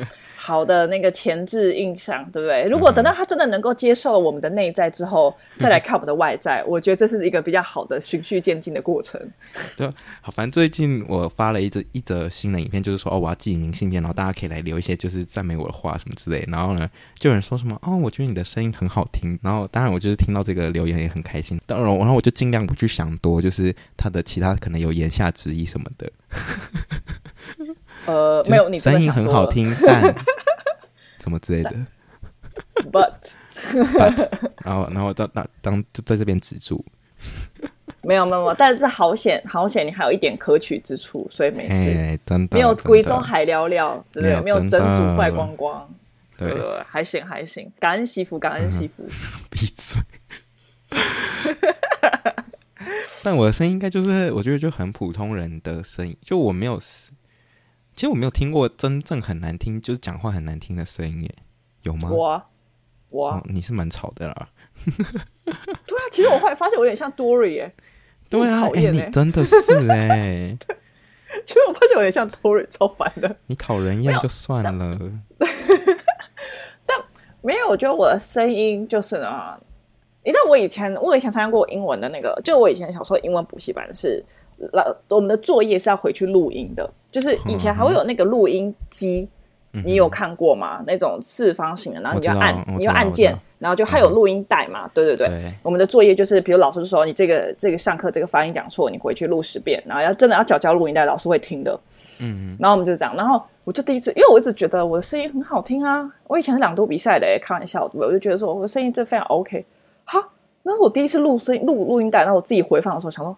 [0.47, 2.69] 好的那个前置印象，对不对？
[2.71, 9.21] 如果等到他真的能够接受了我们的内在之后，嗯、 再来看我们的外在，我觉得这是一个比较好的循序渐进的过程。
[9.77, 9.89] 对，
[10.21, 16.45] 好，反正最近我发了一则一则新的影片，就是说哦，我要寄明信片，然后大家可以来留一些就是赞美我的话什么之类。
[16.47, 19.37] 然后呢，就有人说什么哦，我觉得你的声音很好听。
[19.43, 21.61] 然后当然我就是听到这个留言也很开心。
[21.67, 26.13] 当然，然后我就尽量不去想多，就是他的其他可能有言下之意什么的。
[28.07, 30.15] 呃，没有，你 声音很好听，但
[31.27, 31.75] 什么之类的。
[32.93, 33.13] But，
[34.65, 36.85] 然后，然后当当当就在这边止住。
[38.03, 42.19] 没有没有，但是好险好险，你还有一点可取之处，所以没事。
[42.25, 44.41] 真的，没有贵州海聊聊，对不对？
[44.43, 45.93] 没有珍珠坏光光。
[46.39, 46.55] 对，
[46.87, 49.05] 还行还行，感恩惜福，感恩惜福。
[49.51, 50.01] 闭嘴。
[53.25, 56.81] 但我的声音应该就是，我觉得就很普通人的声音，就我没有。
[57.97, 61.35] 其实我没有听过真正很难听，就是讲话很难听的声音耶，
[61.81, 62.11] 有吗？
[62.13, 62.43] 我，
[63.09, 64.49] 我、哦，你是蛮吵的啦。
[64.85, 67.75] 对啊，其实我后来发现我有点像 Dory 耶。
[68.29, 69.57] 对啊，哎、欸，你真的是
[69.91, 70.55] 哎。
[71.47, 73.35] 其实我发现我有点像 Dory，超烦的。
[73.47, 74.91] 你讨人厌就算了。
[75.39, 75.49] 但，
[76.85, 76.99] 但
[77.41, 79.59] 没有，我觉得我的声音就是呢。
[80.23, 84.23] 你知道我以前，我以前参加过英文的那个，就我以前小时候英文补习班是。
[84.73, 89.29] 老我们的作业是要回去录音的，就是以前还会有那个录音机，
[89.73, 90.83] 嗯、你有看过吗？
[90.87, 94.87] 那种四方形的，然后你就按，你就按键，然后就还有录音带嘛。
[94.87, 101.79] 嗯、对对对，对我们的作业就是，比如老师说你这个这个上课这个发音讲错，你回去录十遍，然后要真的要缴交录音带，老师会听的。
[102.19, 109.63] 嗯，然后我们就这样，然后我就第一次，因为我一直觉得我的声音很好听啊，我以前是朗读比赛的，开玩笑，我就觉得说我的声音真的非常 OK。
[110.05, 110.19] 好，
[110.63, 113.37] 那是我第一次录声录录音带，然后我自己回放的时候，想说。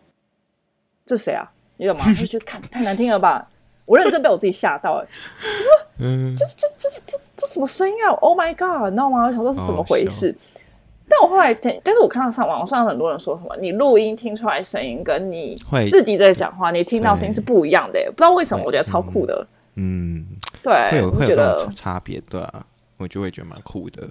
[1.08, 1.50] 这是谁啊？
[1.78, 2.04] 你懂吗？
[2.06, 3.48] 我就觉得看太难听了吧！
[3.86, 5.08] 我认真被我自己吓到哎、欸！
[5.58, 5.70] 我说，
[6.04, 8.90] 嗯，这这这这这这什么声音啊？Oh my god！
[8.90, 9.24] 你知道吗？
[9.24, 10.36] 我想说是怎么回事？
[11.08, 15.56] 但我后来听，但是我看到上网上很多人说什么，你录音听出来声音跟你
[15.90, 18.10] 自己在讲话，你听到声音是不一样的、欸。
[18.10, 19.46] 不知道为什么，我觉得超酷的。
[19.76, 20.26] 嗯，
[20.62, 22.66] 对，会有会有这种差别，对啊，
[22.98, 24.06] 我就会觉得蛮酷的。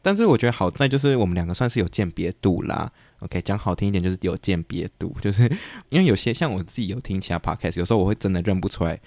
[0.00, 2.88] 但是我觉得好在就是我们两个算是有鉴别度啦。
[3.20, 5.44] OK，讲好听一点就是有鉴别度， 就是
[5.88, 8.98] 因为有些像我自己有听其他 podcast，有时候我会真的认不出来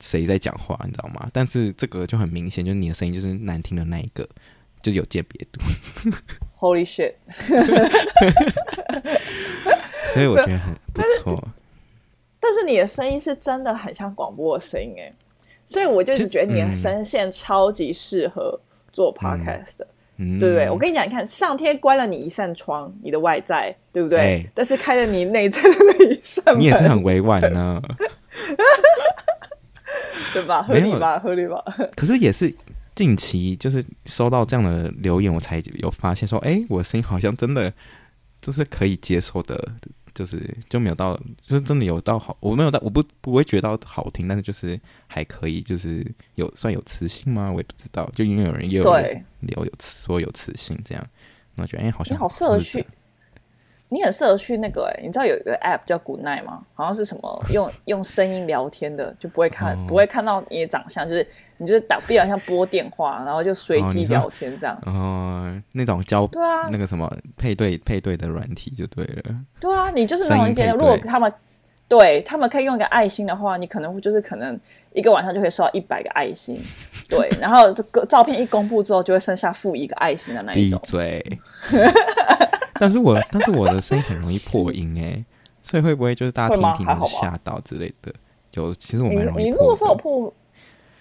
[0.00, 1.28] 谁在讲话，你知道吗？
[1.32, 4.28] 但是这个就很明显，就是你的声音就是难听的那一个，
[4.82, 5.60] 就是有鉴别度。
[6.58, 7.14] Holy shit！
[10.12, 11.42] 所以我觉得很不错。
[12.38, 15.12] 但是你的声音是真的很像广播的声音哎，
[15.64, 18.58] 所以我就是觉得你的声线超级适合
[18.92, 19.86] 做 podcast 的，
[20.22, 20.70] 嗯、对不对？
[20.70, 24.18] 我跟你讲，你看上天关了你一扇窗，你的外在对不对？
[24.18, 27.82] 欸、但是开了你内在的那一扇门，你也是很 委婉呢，
[30.32, 30.62] 对吧？
[30.62, 31.18] 合理吧？
[31.18, 31.62] 合理吧？
[31.96, 32.54] 可是也是
[32.94, 37.72] 近期就是收到这样的留言，我才有发现说，哎、欸，我的声音好像真的
[38.40, 39.72] 就是可以接受的。
[40.14, 47.50] 就是就没有到，就是真的有到好，我没有到，我不不会觉得到好听，但是就是还可以，就是有算有磁性吗？
[47.50, 51.06] 我也不知道，就因为有人也有对有有说有磁性这样，
[51.56, 52.86] 我觉得哎、欸，好像你好适合去，
[53.88, 56.64] 你很适合去那个哎、欸，你知道有一个 app 叫 Good Night 吗？
[56.74, 61.26] 好像是什么用 用声音聊天的，就不会看、哦、不会看到你的长相，就是。
[61.62, 64.76] 你就是打，比较像拨电话，然后就随机聊天这样。
[64.84, 69.22] 哦，呃、那种交对啊，那个什么配对配对的软体就对了。
[69.60, 71.32] 对啊，你就是那种一些，如果他们
[71.86, 74.58] 对他们可以用一个爱心的话，你可能就是可能
[74.92, 76.58] 一个晚上就可以收到一百个爱心。
[77.08, 77.72] 对，然后
[78.08, 80.80] 照片一公布之后，就会剩下负一个爱心的那一种。
[80.82, 81.40] 闭嘴！
[82.80, 85.24] 但是我但是我的声音很容易破音哎，
[85.62, 88.12] 所以会不会就是大家听一听会吓到之类的？
[88.54, 89.40] 有其实我蛮容易破。
[89.44, 90.34] 你如果说我破。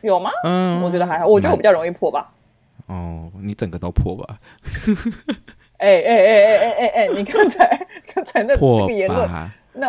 [0.08, 0.30] 有吗？
[0.44, 1.26] 嗯，我觉得还好。
[1.26, 2.32] 我觉得我比较容易破吧。
[2.88, 4.40] 哦，你整个都破吧？
[5.78, 7.08] 哎哎哎哎哎哎哎！
[7.16, 9.30] 你刚才刚才那那个言论，
[9.74, 9.88] 那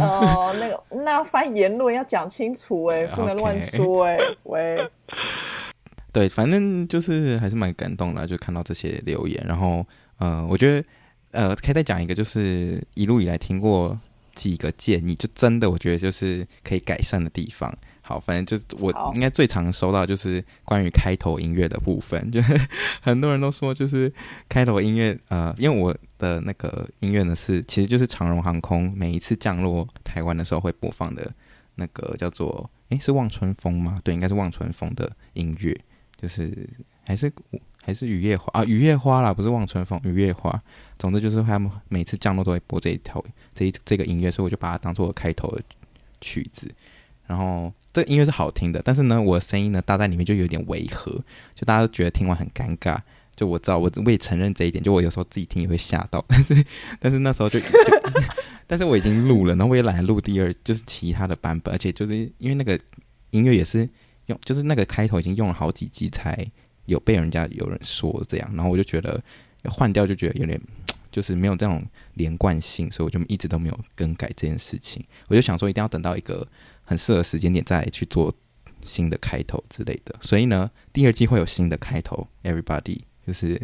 [0.00, 4.18] 哦那个那番言论要讲清楚哎， 不能乱说哎。
[4.44, 4.88] 喂，
[6.12, 9.44] 对，反正就是还是蛮感动的，就看到这些留言。
[9.46, 9.84] 然后，
[10.18, 10.86] 呃，我觉得
[11.32, 13.98] 呃，可以再讲一个，就是一路以来听过
[14.32, 17.70] 几个建议，就真的我觉得就是可以改善的地方。
[18.06, 22.38] 好，反正就是我应该最常收到就是关于开头音乐的部分， 就
[23.00, 24.12] 很多人都说就是
[24.46, 31.32] 开头音乐，呃，因为我的那个音乐呢是其实就是长荣航空每一次降落台湾的时候会播放的
[31.76, 33.98] 那个叫做诶，是望春风吗？
[34.04, 35.74] 对，应该是望春风的音乐，
[36.20, 36.68] 就是
[37.06, 37.32] 还是
[37.82, 40.62] 还是雨夜花啊，雨夜花啦，不是望春风，雨夜花。
[40.98, 45.62] 总之就是他们每次降落都会播这一条这一这个音乐，所以我就把它当做开头的
[46.20, 46.70] 曲子。
[47.26, 51.12] 然后这个音乐是好听的，但是呢，我的声音呢搭在里面就有点违和，
[51.54, 52.98] 就大家都觉得听完很尴尬。
[53.36, 56.22] 就我知道，我我也承认这一点，就我有时候自己听也会吓到。
[56.28, 56.64] 但是
[56.98, 57.60] 但是那时候就，
[58.66, 62.76] 但是我已经录了，然后我也懒得录第二，就是其他的版本，而且就是因为那个
[63.30, 63.88] 音乐也是
[64.26, 66.44] 用，就是那个开头已经用了好几集才
[66.86, 69.22] 有被人家有人说这样，然后我就觉得
[69.66, 70.60] 换掉，就觉得有点
[71.12, 71.80] 就是没有这种
[72.14, 75.04] 连贯性，所以我就一直都没有更改这件事情。
[75.28, 76.44] 我就想说，一定要等到一个。
[76.84, 78.32] 很适合时间点再去做
[78.82, 82.26] 新的开头之类的，所以呢，第二季会有新的开头。
[82.42, 83.60] Everybody 就是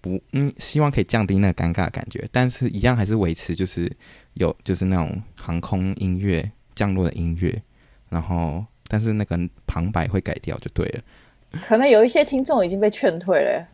[0.00, 3.90] 不嗯，希望可以降低那个尴尬的感觉，但是一样还是维持，就是
[4.34, 7.62] 有就是那种航空音乐降落的音乐，
[8.08, 11.02] 然后但是那个旁白会改掉就对了。
[11.62, 13.68] 可能有一些听众已经被劝退了。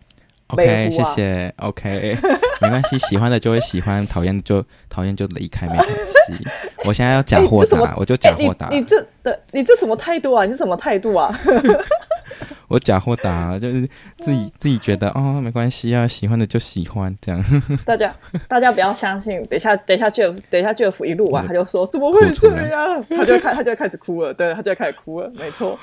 [0.53, 1.53] OK，谢谢。
[1.59, 2.17] OK，
[2.61, 6.47] 没关系，喜欢的就会喜欢，讨厌就讨厌就离开，没关系。
[6.85, 8.69] 我现在要假货打， 欸、我就假货打。
[8.69, 10.45] 你，你这的，你这什么态度啊？
[10.45, 11.35] 你这什么态度啊？
[12.69, 13.87] 我假货打，就是
[14.19, 17.45] 自己自己觉得哦，没关系啊，喜欢的就喜欢这样。
[17.85, 18.15] 大家
[18.49, 23.05] 大家不要相信，等一下等一下 Jeff 等一下 Jeff 一录完，他就说怎么会这样？
[23.11, 25.79] 他就开他就开始哭了，对，他就开始哭了，没错。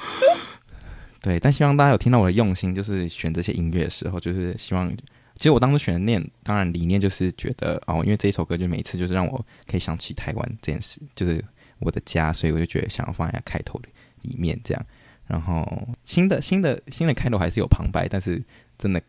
[1.22, 4.90] 对，但希望大家有听到我的用心，就是选这些音乐的时候，就是希望，
[5.36, 11.44] 其实我当时选的念，当然理念就是觉得哦，因为这一首歌就每次就是让我可以想起台湾这件事，就是
[11.80, 13.80] 我的家，所以我就觉得想要放在开头
[14.22, 14.86] 里面这样。
[15.28, 18.42] 然后新的新的新的开头还是有旁白，但是
[18.78, 19.02] 真的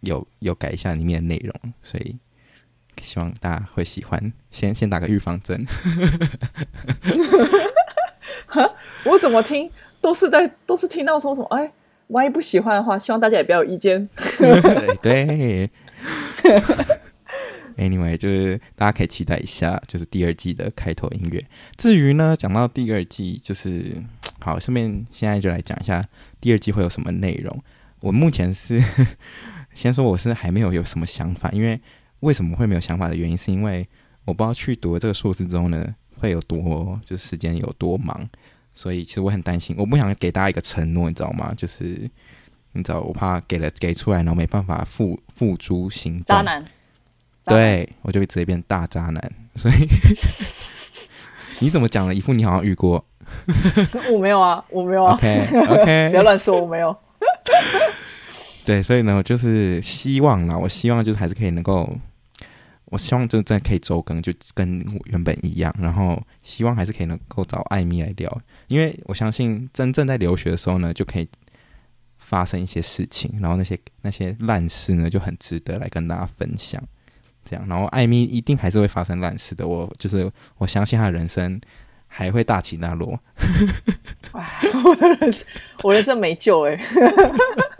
[0.00, 2.16] 有有改一下里面的内容，所以
[3.00, 4.32] 希望大家会喜欢。
[4.50, 5.64] 先先打个预防针。
[9.06, 9.70] 我怎么听？
[10.02, 11.72] 都是在都是听到说什么哎，
[12.08, 14.06] 万一不喜欢的话，希望大家也不要有意见。
[15.00, 15.70] 对
[17.78, 21.42] ，Anyway，就是大家可以期待一下，就是第二季的开头音乐。
[21.78, 24.02] 至于呢，讲到第二季，就是
[24.40, 26.06] 好，顺便现在就来讲一下
[26.40, 27.62] 第二季会有什么内容。
[28.00, 28.82] 我目前是
[29.72, 31.80] 先说我是还没有有什么想法，因为
[32.20, 33.88] 为什么会没有想法的原因，是因为
[34.24, 38.28] 我不知道去读了这个硕士之后呢，会有多就是时间有多忙。
[38.74, 41.52] 所以其实我很担心，我不想给大家一个承诺，你知道吗？
[41.56, 42.10] 就是
[42.72, 46.24] 你知道，我怕给了给出来，然后没办法付付诸行动。
[46.24, 46.64] 渣男，
[47.44, 49.32] 对，我就会直接变大渣男。
[49.56, 49.74] 所以
[51.60, 53.04] 你怎么讲了一副你好像遇过？
[54.10, 55.14] 我没有啊，我没有啊。
[55.14, 56.96] OK OK， 不要乱说，我没有。
[58.64, 61.94] 对，所以呢，我就是希望啦，我希望就是还是可以能够。
[62.92, 71.26] 我希望就真的可以周更，就跟我原本一样，然后希望还是可以能够找艾米来聊，因为我相信真正在留学的时候呢，就可以
[72.18, 76.82] 发生一些事情，然后那些那些烂事呢就很值得来跟大家分享。
[77.44, 81.58] 这样，然后艾米一定还是会发生烂事的，我就是我相信他的人生
[82.06, 83.18] 还会大起大落。
[84.84, 85.48] 我的人生，
[85.82, 86.76] 我人生没救哎、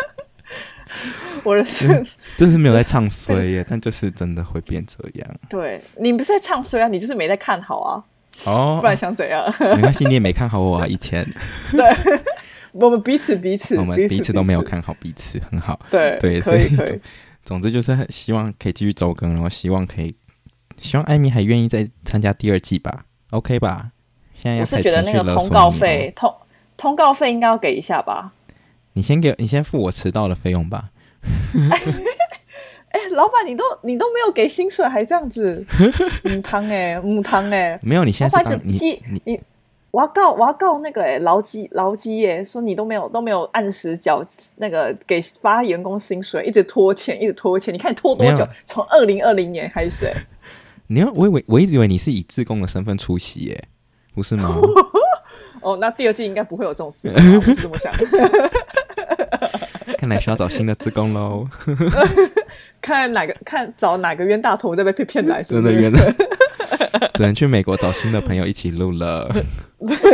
[1.45, 1.87] 我的是，
[2.37, 5.29] 就是没有在唱衰耶，但就是真的会变这样。
[5.49, 8.05] 对，你不是在唱衰啊，你就是没在看好啊。
[8.45, 9.45] 哦，不然想怎样？
[9.77, 10.87] 没关系，你也没看好我啊。
[10.87, 11.27] 以前，
[11.73, 11.85] 对，
[12.73, 15.79] 我们彼此彼此， 我们彼此都没有看好彼此，很好。
[15.91, 16.69] 对对，所以。
[17.45, 20.15] 总之就是很希望可以继续周更，然后希望可以，
[20.81, 23.91] 希望艾米还愿意再参加第二季吧？OK 吧？
[24.33, 26.33] 现在要我是觉得那个通告费，通
[26.77, 28.31] 通告费应该要给一下吧。
[28.95, 30.91] 你先给，你先付我迟到的费用吧。
[32.93, 35.65] 哎、欸，老板，你都你都没有给薪水，还这样子，
[36.25, 39.41] 母汤哎，母汤哎，没有，你现在是你你，你
[39.91, 44.23] 我要告我要告那个哎劳基劳基耶，说你都没有都没有按时缴
[44.57, 48.47] 那个给发员工薪水，一直拖欠，一直拖欠，你看你拖多久？
[48.67, 50.13] 从二零二零年开始哎，
[50.89, 53.65] 你要我以为我一直以为你是以自工的身份出席耶，
[54.15, 54.55] 不是吗？
[55.63, 57.91] 哦，那第二季应该不会有这种事，我是这么想。
[60.03, 61.49] 看来需要找新的职工喽。
[62.83, 65.69] 看哪个看找哪个冤大头在被骗来，是不是？
[65.69, 66.13] 真的冤的，
[67.15, 69.33] 只能去美国找新的朋友一起录了。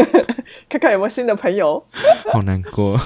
[0.69, 1.83] 看看有没有新的朋友。
[2.31, 3.01] 好难过。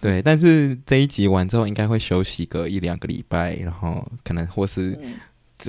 [0.00, 5.12] 对，但是这一集完之后，应该会休息个一两个礼拜，然后可能或是，嗯、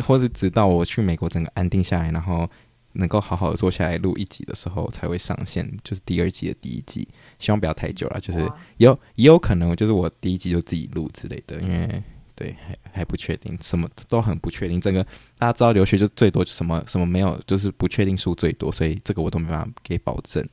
[0.02, 2.50] 或是直到我去美国整个安定下来，然后。
[2.96, 7.08] 能够好好的坐下来录一集的时候，才会上线，就是第二季的第一集。
[7.38, 14.80] 希望不要太久了，就是有也有可能，就是我第一集就自己录之类的，因为对还还不确定，什么都很不确定。
[14.80, 15.04] 整个
[15.38, 20.48] 大家知道留学就最多就什么什么没有，就是不确定数最多，所以这个我都没办法给保证。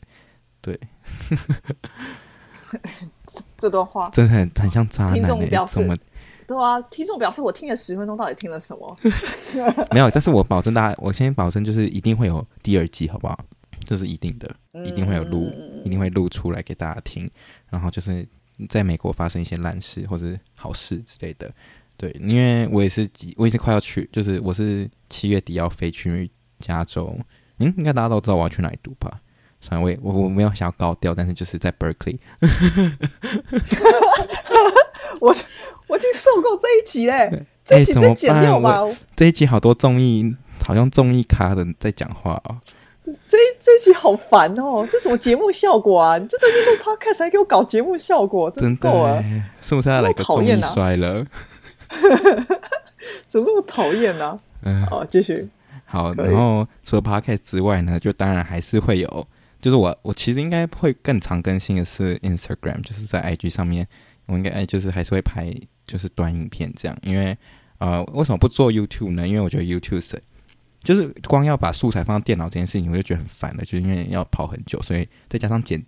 [0.60, 0.78] 对，
[3.58, 5.96] 这段话真的很很像渣男、欸，听众表示怎么？
[6.46, 8.96] 对啊，听众表示我听了十分钟，到底听了什么？
[9.92, 13.38] 没有，但是我保证大家，我先保证就是一定会有第二季，好不好？
[13.84, 14.48] 这是一定的，
[14.84, 17.28] 一定会有录，嗯、一定会录出来给大家听。
[17.68, 18.24] 然后就是
[18.68, 21.52] 在美国发生一些烂事或者好事之类的，
[21.96, 26.30] 对，因为我也是几，我也是快要去，就是我是七月底要飞去
[26.60, 27.12] 加州，
[27.58, 29.20] 嗯，应该大家都知道我要去哪里读吧？
[29.60, 32.18] 虽然我也我我没有想要高调，但是就是在 Berkeley。
[35.22, 35.32] 我
[35.86, 38.82] 我已经受够这一集嘞，这一集再剪掉吧？
[39.14, 42.58] 这一集好多综艺，好像综艺咖的在讲话哦。
[43.28, 46.18] 这这一集好烦哦，这什么节目效果啊？
[46.18, 49.22] 你这都已经录 podcast 还给我搞节目效果，真的够了，
[49.60, 51.24] 是不是要来个综艺摔了？
[53.26, 54.38] 怎么那么讨厌呢？
[54.62, 55.48] 嗯，好，继续。
[55.84, 59.28] 好，然后除了 podcast 之外呢，就当然还是会有，
[59.60, 63.86] 就是我我其实应该会更常更新的是 Instagram，就是在 IG 上面。
[64.32, 65.54] 我应该哎，就是还是会拍，
[65.86, 66.98] 就是短影片这样。
[67.02, 67.36] 因为
[67.78, 69.26] 呃，为什么不做 YouTube 呢？
[69.26, 70.18] 因为我觉得 YouTube，
[70.82, 73.64] 就是光要把素材放到电脑这件事情，我就觉得很烦了。
[73.64, 75.84] 就是因为要跑很久，所以再加上剪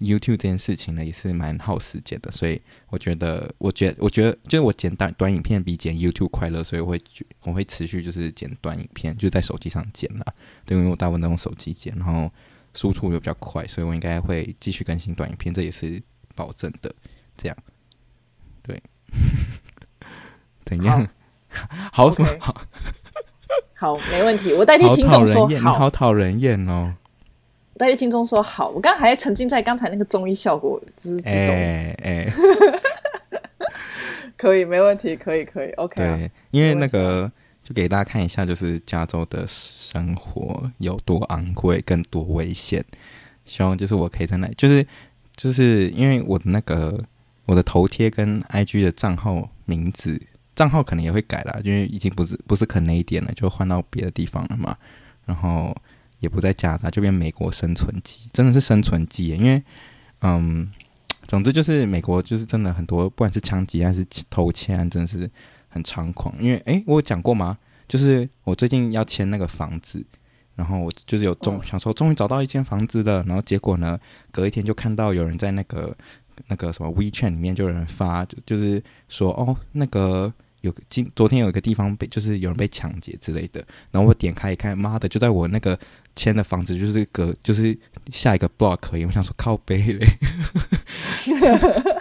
[0.00, 2.30] YouTube 这件事情呢，也是蛮耗时间的。
[2.30, 7.00] 所以我觉得，我觉得，我觉得，就是我剪短短影片比剪 YouTube 快乐，所以我会
[7.42, 10.24] 我会持续就是剪短影片，就在手机上剪啦。
[10.64, 12.30] 对，因为我大部分都用手机剪，然后
[12.74, 16.02] 输出又比较快，所以我应该会继续更新短影片，这也是
[16.34, 16.94] 保证的。
[17.36, 17.56] 这样。
[18.66, 18.82] 对，
[20.64, 21.06] 怎样？
[21.92, 22.62] 好什么好？
[23.78, 24.52] 好，没问题。
[24.52, 26.94] 我代替听众说好，你好讨人厌哦。
[27.76, 31.54] 代替听众说好，我刚刚还沉浸在刚才那个综艺效果之之中。
[31.54, 32.32] 哎，哎
[34.36, 35.96] 可以，没问题，可以，可以，OK。
[35.96, 37.30] 对，因为那个
[37.62, 42.84] 就给大家看一下，就是加州的生活有多昂贵，更多危险。
[43.44, 44.86] 希望就是我可以在那，就是
[45.36, 46.98] 就是因为我的那个。
[47.46, 50.20] 我的头贴跟 IG 的账号名字，
[50.54, 54.76] 账号可能也会改了，因为已经不是不是 Canadian 了，就换到别的地方了嘛。
[55.24, 55.74] 然后
[56.18, 59.28] 也不在加拿大，就变美国生存记，真的是生存记。
[59.28, 59.62] 因为，
[60.22, 60.70] 嗯，
[61.26, 65.30] 总之就是美国就是真的很多，不管是枪击还是偷窃案，真的是
[65.68, 66.34] 很猖狂。
[66.40, 67.56] 因为，诶，我有讲过吗？
[67.86, 70.04] 就是我最近要签那个房子，
[70.56, 73.96] 然后我就是有终想说终于找到一间房子了，然后结果呢，
[74.32, 75.96] 隔一天就看到有人在那个。
[76.48, 85.78] 那个什么 WeChat 里面就有人发，就就是说哦，那个有今昨天有一个地方被就是有人被抢劫之类的，然后我点开一看，妈的，就在我那个
[86.14, 87.76] 签的房子就是隔就是
[88.10, 90.06] 下一个 block 可以，我想说靠北嘞。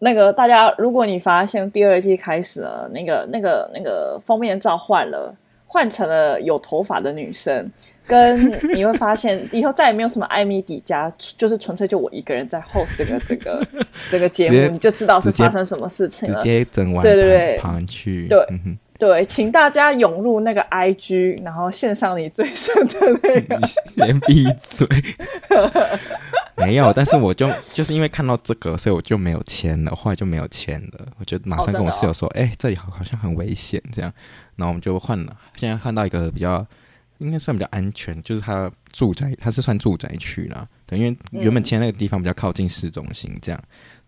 [0.00, 5.34] 那个大家，如果你发现第二季开始了，那个那个那个封面照换了，
[5.66, 7.72] 换成了有头发的女生，
[8.06, 13.66] 跟你会发现 以后再也没有什么艾米迪加，就是纯粹就我一个人在 host 这个 这个
[14.10, 16.40] 这个节目，你就知道是发生什么事情了。
[16.40, 18.38] 直接整完对对对，盘去对。
[18.50, 22.94] 嗯对，请大家涌入那个 IG，然后献上你最深的
[23.24, 23.66] 那个。
[23.90, 24.86] 先闭嘴。
[26.54, 31.06] 没有，但是我就就是因为看到这个，所以我就没有签了，后来就没有签了。
[31.18, 34.10] 我就马上跟我室友说：“哎、哦哦欸，这里好好像很危险，这样。”
[34.54, 35.36] 然后我们就换了。
[35.56, 36.64] 现在看到一个比较
[37.24, 40.66] 应该算比较安全，就是它住宅，它是算住宅区啦。
[40.86, 43.60] 对，因为原本签那个地方比较靠近市中心，这样。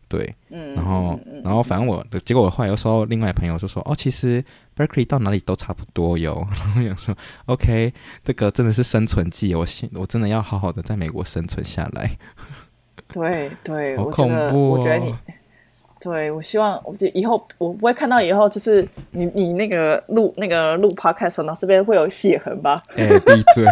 [0.08, 4.44] 对，嗯，然后，然后，反正我的结果，我后来又收到另外朋友就说，哦，其实
[4.76, 6.46] Berkeley 到哪里都差不多哟。
[6.48, 7.92] 然后我想说，OK，
[8.22, 12.16] 这个真的是生存记，我我真的要好好的在美国生存下来。
[13.12, 14.78] 对对，好恐怖哦！
[14.78, 15.12] 我觉得你，
[16.06, 22.80] 对我希望，我就以后我不会看到以后就是你你那个录那个录 Podcast 然后这边会有血痕吧？
[22.96, 23.66] 哎，闭嘴！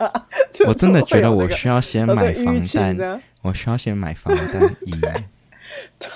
[0.66, 4.92] 我真的觉得我需要先买防弹，我需要先买防弹衣。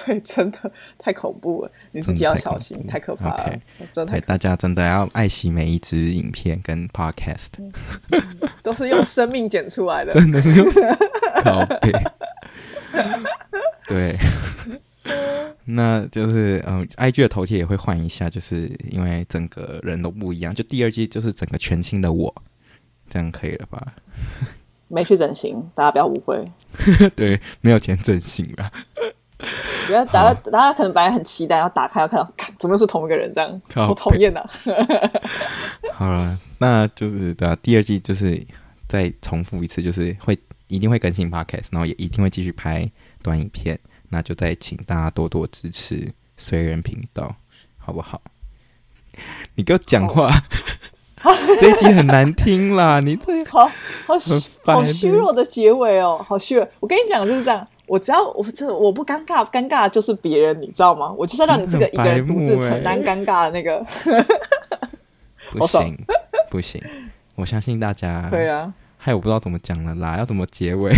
[0.07, 0.59] 对，真的
[0.99, 3.53] 太恐怖了，你自己要小心，太，太可怕了。
[3.93, 7.49] 真的，大家真的要爱惜每一支影片跟 podcast，
[8.63, 10.67] 都是用生命剪出来的， 真的用。
[13.89, 14.17] 对，
[15.65, 20.55] 那就是嗯，IG 的头贴也会换一下，就是因为整个人都不一样。
[20.55, 22.35] 就第二季就是整个全新的我，
[23.09, 23.95] 这样可以了吧？
[24.89, 26.45] 没去整形， 大家不要误会。
[27.17, 28.71] 对，没有钱整形啊。
[29.89, 34.41] 觉得大家大家可能本来很期待，要打开要看到，看怎么又是同一个人这样，好讨厌呐！
[35.95, 38.41] 好了，那就是对啊，第二季就是
[38.87, 40.39] 再重复一次，就是会
[40.69, 42.89] 一定会更新 podcast，然后也一定会继续拍
[43.23, 43.77] 短影片，
[44.13, 47.35] 那就再请大家多多支持随人频道，
[47.79, 48.21] 好不好？
[49.57, 50.31] 你给我讲话，
[51.59, 53.01] 这一集很难听啦！
[53.05, 53.67] 你这好
[54.07, 54.19] 好
[54.65, 56.69] 好虚弱的结尾哦，好虚弱！
[56.81, 57.67] 我跟你讲就是这样。
[57.87, 61.11] 我只要我这我不尴尬，尴尬的就是别人，你知道吗？
[61.13, 63.85] 我就是要让你这个一个人独自承担尴尬的那个。
[65.51, 65.99] 不行
[66.51, 66.83] 不行，
[67.35, 68.29] 我相信大家。
[68.31, 70.91] 对啊，还有我不知道怎么讲了啦，要怎么结尾？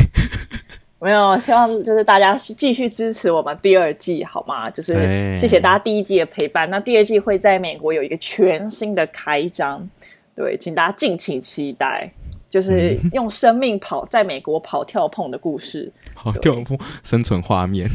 [1.05, 4.71] 没有，希望就是大家继续支持我们第二季，好吗？
[4.71, 6.71] 就是谢谢大家第一季的陪伴。
[6.71, 9.87] 那第二季会在美国有一个全新的开张，
[10.35, 12.11] 对，请大家敬请期待。
[12.49, 17.87] 就是用生命跑在美国跑跳碰的故事，跑跳碰生存画面，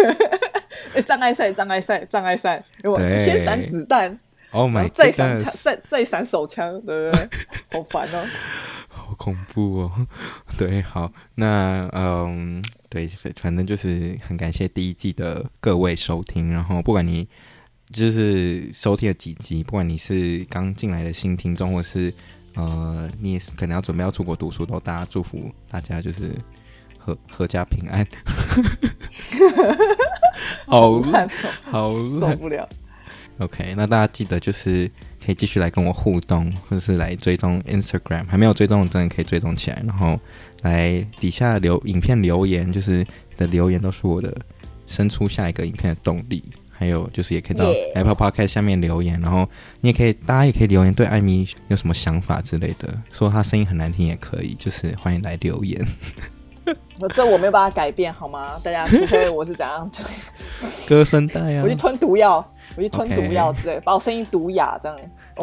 [1.06, 4.18] 障碍赛，障碍赛，障碍赛，我先闪子弹
[4.50, 7.28] ，Oh my，再闪枪，再再闪手枪，对不对？
[7.70, 8.26] 好烦哦，
[9.08, 10.06] 好恐怖哦。
[10.58, 17.26] 对，好，那嗯，对，反正就是很感谢第一季的各位收听，然后不管你
[17.90, 22.12] 就是收听了几集，不管你是刚进来的新听众，或是。
[22.54, 26.34] 呃，你也是可能要准备要出国读书，都大家祝福大家就是
[27.06, 28.04] 阖阖家平安。
[30.66, 31.28] 好烂，
[31.70, 32.68] 好受不了。
[33.38, 34.90] OK，那大家记得就是
[35.28, 40.18] 可以继续来跟我互动，或者是来追踪 Instagram，还没有追踪的真的可以追踪起来，然后
[40.62, 43.06] 来底下留影片留言，就是
[43.36, 44.34] 的留言都是我的
[44.86, 46.42] 生出下一个影片的动力。
[46.70, 49.46] 还有就是，也可以到 Apple Podcast 下面留言，然后
[49.82, 55.78] 你也可以，大家也可以留言对艾米有什么想法之类的，说她声音很难听也可以，就是欢迎来留言。
[57.12, 58.58] 这我没有办法改变，好吗？
[58.62, 59.90] 大家除非我是怎样，
[60.88, 62.36] 歌声带啊， 我去吞毒药，
[62.76, 64.96] 我去吞毒药之类，把我声音毒哑这样。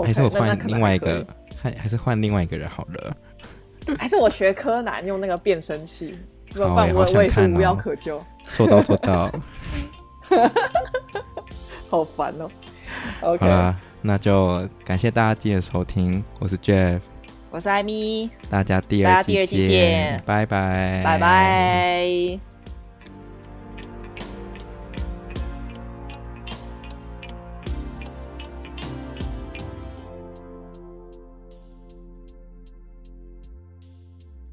[0.04, 1.26] 还是我换另外一个，
[1.62, 3.16] 还还是换另外一个人好了。
[4.00, 6.16] 还是我学柯南用那个变声器，
[6.54, 8.24] 不然我我也是无药可救。
[8.46, 9.32] 说到做到。
[11.88, 12.50] 好烦哦
[13.22, 17.00] ！OK，好啦，那就感谢大家今天的收听，我是 Jeff，
[17.52, 22.55] 我是艾米，大家第二季见，拜拜，拜拜。